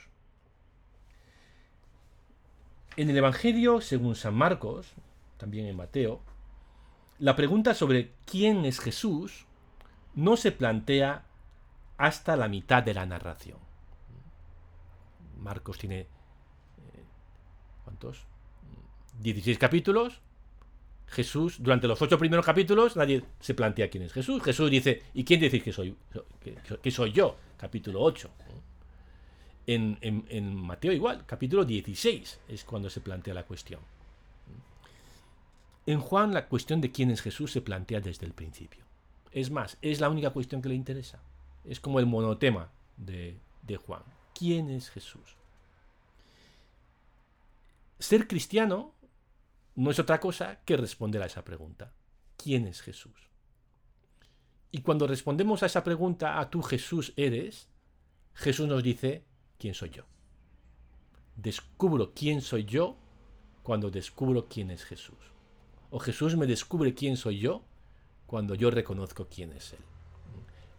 En 2.99 3.09
el 3.09 3.17
Evangelio, 3.17 3.81
según 3.81 4.17
San 4.17 4.35
Marcos, 4.35 4.93
también 5.37 5.67
en 5.67 5.77
Mateo, 5.77 6.21
la 7.21 7.37
pregunta 7.37 7.73
sobre 7.73 8.11
quién 8.27 8.65
es 8.65 8.81
Jesús 8.81 9.47
no 10.17 10.37
se 10.37 10.51
plantea 10.51 11.25
hasta 11.97 12.37
la 12.37 12.49
mitad 12.49 12.83
de 12.83 12.95
la 12.95 13.07
narración. 13.07 13.59
Marcos 15.39 15.79
tiene... 15.79 16.01
Eh, 16.01 16.07
¿Cuántos? 17.85 18.25
16 19.21 19.59
capítulos. 19.59 20.21
Jesús, 21.07 21.63
durante 21.63 21.87
los 21.87 22.03
ocho 22.03 22.19
primeros 22.19 22.45
capítulos, 22.45 22.97
nadie 22.97 23.23
se 23.39 23.55
plantea 23.55 23.91
quién 23.91 24.03
es 24.03 24.13
Jesús. 24.13 24.43
Jesús 24.43 24.73
dice, 24.73 25.05
¿y 25.15 25.23
quién 25.23 25.39
dice 25.39 25.63
que 25.63 25.73
soy, 25.73 25.97
que 26.83 26.91
soy 26.91 27.13
yo? 27.13 27.37
Capítulo 27.59 28.03
8. 28.03 28.29
En, 29.71 30.55
Mateo 30.55 30.93
igual, 30.93 31.27
capítulo 31.27 31.63
16 31.63 32.41
es 32.49 32.65
cuando 32.65 32.89
se 32.89 33.03
plantea 33.03 33.35
la 33.35 33.45
cuestión. 33.45 33.81
En 35.85 36.01
Juan 36.01 36.33
la 36.33 36.49
cuestión 36.49 36.81
de 36.81 36.91
quién 36.91 37.11
es 37.11 37.21
Jesús 37.21 37.53
se 37.53 37.61
plantea 37.61 38.01
desde 38.01 38.25
el 38.25 38.33
principio. 38.33 38.83
Es 39.31 39.51
más, 39.51 39.77
es 39.83 40.01
la 40.01 40.09
única 40.09 40.31
cuestión 40.31 40.63
que 40.63 40.71
le 40.71 40.75
interesa. 40.75 41.21
Es 41.67 41.81
como 41.81 42.01
el 42.01 42.07
monotema 42.07 42.71
de, 42.97 43.37
de 43.61 43.77
Juan. 43.77 44.03
¿Quién 44.35 44.71
es 44.71 44.89
Jesús? 44.89 45.37
Ser 47.99 48.27
cristiano 48.27 48.95
no 49.75 49.91
es 49.91 49.99
otra 49.99 50.19
cosa 50.19 50.61
que 50.65 50.79
responder 50.79 51.23
a 51.23 51.27
esa 51.27 51.45
pregunta. 51.45 51.93
¿Quién 52.39 52.67
es 52.67 52.81
Jesús? 52.81 53.29
Y 54.71 54.81
cuando 54.81 55.07
respondemos 55.07 55.63
a 55.63 55.67
esa 55.67 55.85
pregunta, 55.85 56.41
a 56.41 56.49
tú 56.49 56.63
Jesús 56.63 57.13
eres, 57.17 57.69
Jesús 58.33 58.67
nos 58.67 58.83
dice, 58.83 59.28
quién 59.59 59.75
soy 59.75 59.91
yo. 59.91 60.05
Descubro 61.37 62.13
quién 62.15 62.41
soy 62.41 62.65
yo 62.65 62.97
cuando 63.63 63.91
descubro 63.91 64.47
quién 64.49 64.71
es 64.71 64.85
Jesús. 64.85 65.19
O 65.91 65.99
Jesús 65.99 66.37
me 66.37 66.47
descubre 66.47 66.95
quién 66.95 67.17
soy 67.17 67.39
yo 67.39 67.63
cuando 68.27 68.55
yo 68.55 68.71
reconozco 68.71 69.27
quién 69.29 69.53
es 69.53 69.73
Él. 69.73 69.79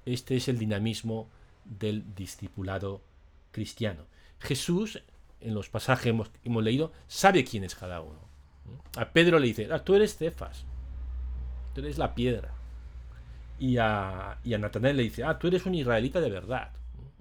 Este 0.06 0.36
es 0.36 0.48
el 0.48 0.58
dinamismo 0.58 1.30
del 1.66 2.16
discipulado 2.16 3.02
cristiano. 3.52 4.06
Jesús, 4.40 5.02
en 5.42 5.54
los 5.54 5.70
pasajes 5.70 6.04
que 6.04 6.10
hemos, 6.10 6.64
leído, 6.64 6.92
sabe 7.08 7.44
quién 7.44 7.64
es 7.64 7.76
cada 7.76 8.02
uno. 8.02 8.20
A 8.98 9.10
Pedro 9.10 9.40
le 9.40 9.48
dice, 9.48 9.68
ah, 9.72 9.84
tú 9.84 9.96
eres 9.96 10.16
Cefas, 10.18 10.66
tú 11.74 11.82
eres 11.82 11.98
la 11.98 12.14
piedra. 12.14 12.54
Y 13.58 13.78
a, 13.78 14.40
y 14.44 14.54
a 14.54 14.58
Natanael 14.58 14.98
le 14.98 15.04
dice, 15.04 15.24
ah, 15.24 15.38
tú 15.38 15.48
eres 15.48 15.66
un 15.66 15.76
israelita 15.76 16.22
de 16.22 16.30
verdad, 16.30 16.72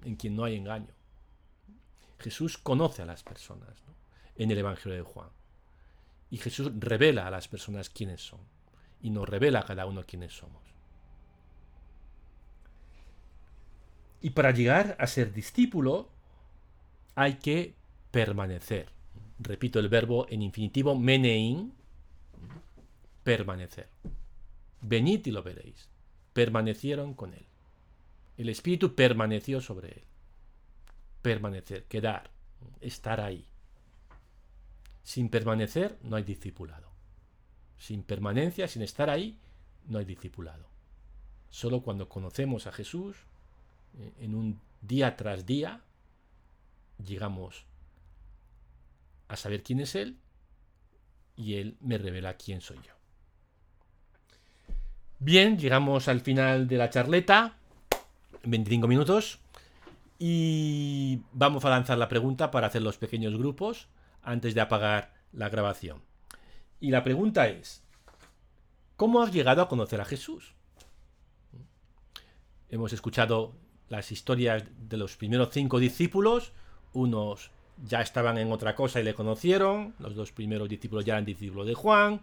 en 0.05 0.15
quien 0.15 0.35
no 0.35 0.43
hay 0.43 0.55
engaño. 0.55 0.98
Jesús 2.19 2.57
conoce 2.57 3.01
a 3.01 3.05
las 3.05 3.23
personas 3.23 3.83
en 4.35 4.51
el 4.51 4.57
Evangelio 4.57 4.97
de 4.97 5.03
Juan. 5.03 5.29
Y 6.29 6.37
Jesús 6.37 6.71
revela 6.77 7.25
a 7.25 7.31
las 7.31 7.47
personas 7.47 7.89
quiénes 7.89 8.21
son. 8.21 8.39
Y 9.01 9.09
nos 9.09 9.27
revela 9.27 9.59
a 9.59 9.65
cada 9.65 9.85
uno 9.85 10.05
quiénes 10.05 10.33
somos. 10.33 10.61
Y 14.21 14.31
para 14.31 14.51
llegar 14.51 14.97
a 14.99 15.07
ser 15.07 15.33
discípulo 15.33 16.09
hay 17.15 17.35
que 17.35 17.75
permanecer. 18.11 18.89
Repito 19.39 19.79
el 19.79 19.87
verbo 19.87 20.27
en 20.29 20.41
infinitivo 20.41 20.95
menein, 20.95 21.73
permanecer. 23.23 23.87
Venid 24.81 25.25
y 25.25 25.31
lo 25.31 25.41
veréis. 25.41 25.87
Permanecieron 26.33 27.13
con 27.13 27.33
él. 27.33 27.45
El 28.37 28.49
Espíritu 28.49 28.93
permaneció 28.93 29.61
sobre 29.61 29.89
él 29.89 30.08
permanecer, 31.21 31.85
quedar, 31.85 32.31
estar 32.81 33.21
ahí. 33.21 33.45
Sin 35.03 35.29
permanecer 35.29 35.97
no 36.03 36.15
hay 36.15 36.23
discipulado. 36.23 36.89
Sin 37.77 38.03
permanencia, 38.03 38.67
sin 38.67 38.81
estar 38.81 39.09
ahí, 39.09 39.39
no 39.87 39.99
hay 39.99 40.05
discipulado. 40.05 40.65
Solo 41.49 41.81
cuando 41.81 42.09
conocemos 42.09 42.67
a 42.67 42.71
Jesús, 42.71 43.17
eh, 43.97 44.13
en 44.19 44.35
un 44.35 44.59
día 44.81 45.15
tras 45.15 45.45
día, 45.45 45.81
llegamos 47.03 47.65
a 49.27 49.35
saber 49.35 49.63
quién 49.63 49.79
es 49.79 49.95
Él 49.95 50.17
y 51.35 51.55
Él 51.55 51.77
me 51.79 51.97
revela 51.97 52.35
quién 52.35 52.61
soy 52.61 52.77
yo. 52.77 52.93
Bien, 55.19 55.57
llegamos 55.57 56.07
al 56.07 56.21
final 56.21 56.67
de 56.67 56.77
la 56.77 56.89
charleta. 56.89 57.57
25 58.43 58.87
minutos. 58.87 59.39
Y 60.21 61.21
vamos 61.31 61.63
a 61.63 61.69
lanzar 61.69 61.97
la 61.97 62.09
pregunta 62.09 62.51
para 62.51 62.67
hacer 62.67 62.81
los 62.81 62.97
pequeños 62.97 63.37
grupos 63.37 63.87
antes 64.21 64.53
de 64.53 64.59
apagar 64.59 65.13
la 65.31 65.47
grabación. 65.47 66.01
Y 66.81 66.91
la 66.91 67.03
pregunta 67.03 67.47
es, 67.47 67.83
¿cómo 68.97 69.23
has 69.23 69.31
llegado 69.31 69.61
a 69.61 69.69
conocer 69.69 70.01
a 70.01 70.05
Jesús? 70.05 70.55
Hemos 72.69 72.91
escuchado 72.91 73.55
las 73.87 74.11
historias 74.11 74.65
de 74.77 74.97
los 74.97 75.15
primeros 75.15 75.49
cinco 75.51 75.79
discípulos, 75.79 76.51
unos 76.91 77.51
ya 77.83 78.01
estaban 78.01 78.37
en 78.37 78.51
otra 78.51 78.75
cosa 78.75 78.99
y 78.99 79.03
le 79.03 79.13
conocieron, 79.13 79.95
los 79.99 80.15
dos 80.15 80.33
primeros 80.33 80.67
discípulos 80.67 81.05
ya 81.05 81.13
eran 81.13 81.25
discípulos 81.25 81.65
de 81.65 81.73
Juan, 81.75 82.21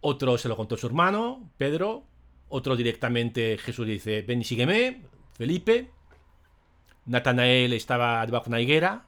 otro 0.00 0.36
se 0.36 0.48
lo 0.48 0.56
contó 0.56 0.76
su 0.76 0.88
hermano, 0.88 1.48
Pedro, 1.56 2.04
otro 2.48 2.76
directamente 2.76 3.56
Jesús 3.56 3.86
dice, 3.86 4.22
ven 4.22 4.40
y 4.40 4.44
sígueme, 4.44 5.02
Felipe, 5.32 5.90
Natanael 7.06 7.72
estaba 7.72 8.24
debajo 8.24 8.44
de 8.44 8.50
una 8.50 8.60
higuera, 8.60 9.04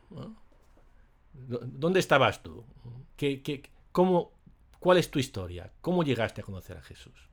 ¿dónde 1.33 2.01
estabas 2.01 2.43
tú? 2.43 2.65
¿Qué, 3.17 3.43
qué, 3.43 3.63
cómo, 3.93 4.33
¿Cuál 4.79 4.99
es 4.99 5.11
tu 5.11 5.19
historia? 5.19 5.73
¿Cómo 5.81 6.05
llegaste 6.05 6.41
a 6.41 6.45
conocer 6.45 6.77
a 6.77 6.83
Jesús? 6.83 7.29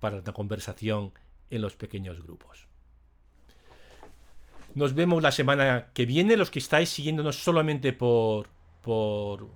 Para 0.00 0.18
una 0.18 0.32
conversación 0.32 1.12
en 1.50 1.62
los 1.62 1.76
pequeños 1.76 2.22
grupos. 2.22 2.66
Nos 4.74 4.94
vemos 4.94 5.22
la 5.22 5.32
semana 5.32 5.90
que 5.92 6.06
viene, 6.06 6.36
los 6.36 6.50
que 6.50 6.58
estáis 6.58 6.88
siguiéndonos 6.88 7.36
solamente 7.36 7.92
por, 7.92 8.48
por 8.80 9.48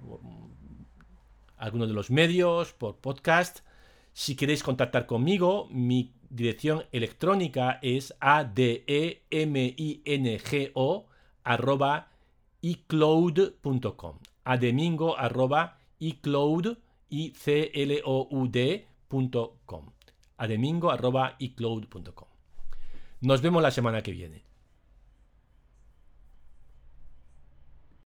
algunos 1.56 1.88
de 1.88 1.94
los 1.94 2.10
medios, 2.10 2.72
por 2.72 2.96
podcast. 2.96 3.60
Si 4.16 4.34
queréis 4.34 4.62
contactar 4.62 5.04
conmigo, 5.04 5.68
mi 5.70 6.14
dirección 6.30 6.86
electrónica 6.90 7.78
es 7.82 8.14
ademingo 8.18 9.18
arroba 11.44 12.08
icloud.com 12.62 14.18
ademingo 14.42 15.18
arroba 15.18 15.76
icloud 15.98 16.78
ademingo 20.38 20.90
arroba 20.90 21.36
icloud.com 21.38 22.28
Nos 23.20 23.42
vemos 23.42 23.62
la 23.62 23.70
semana 23.70 24.00
que 24.00 24.12
viene. 24.12 24.45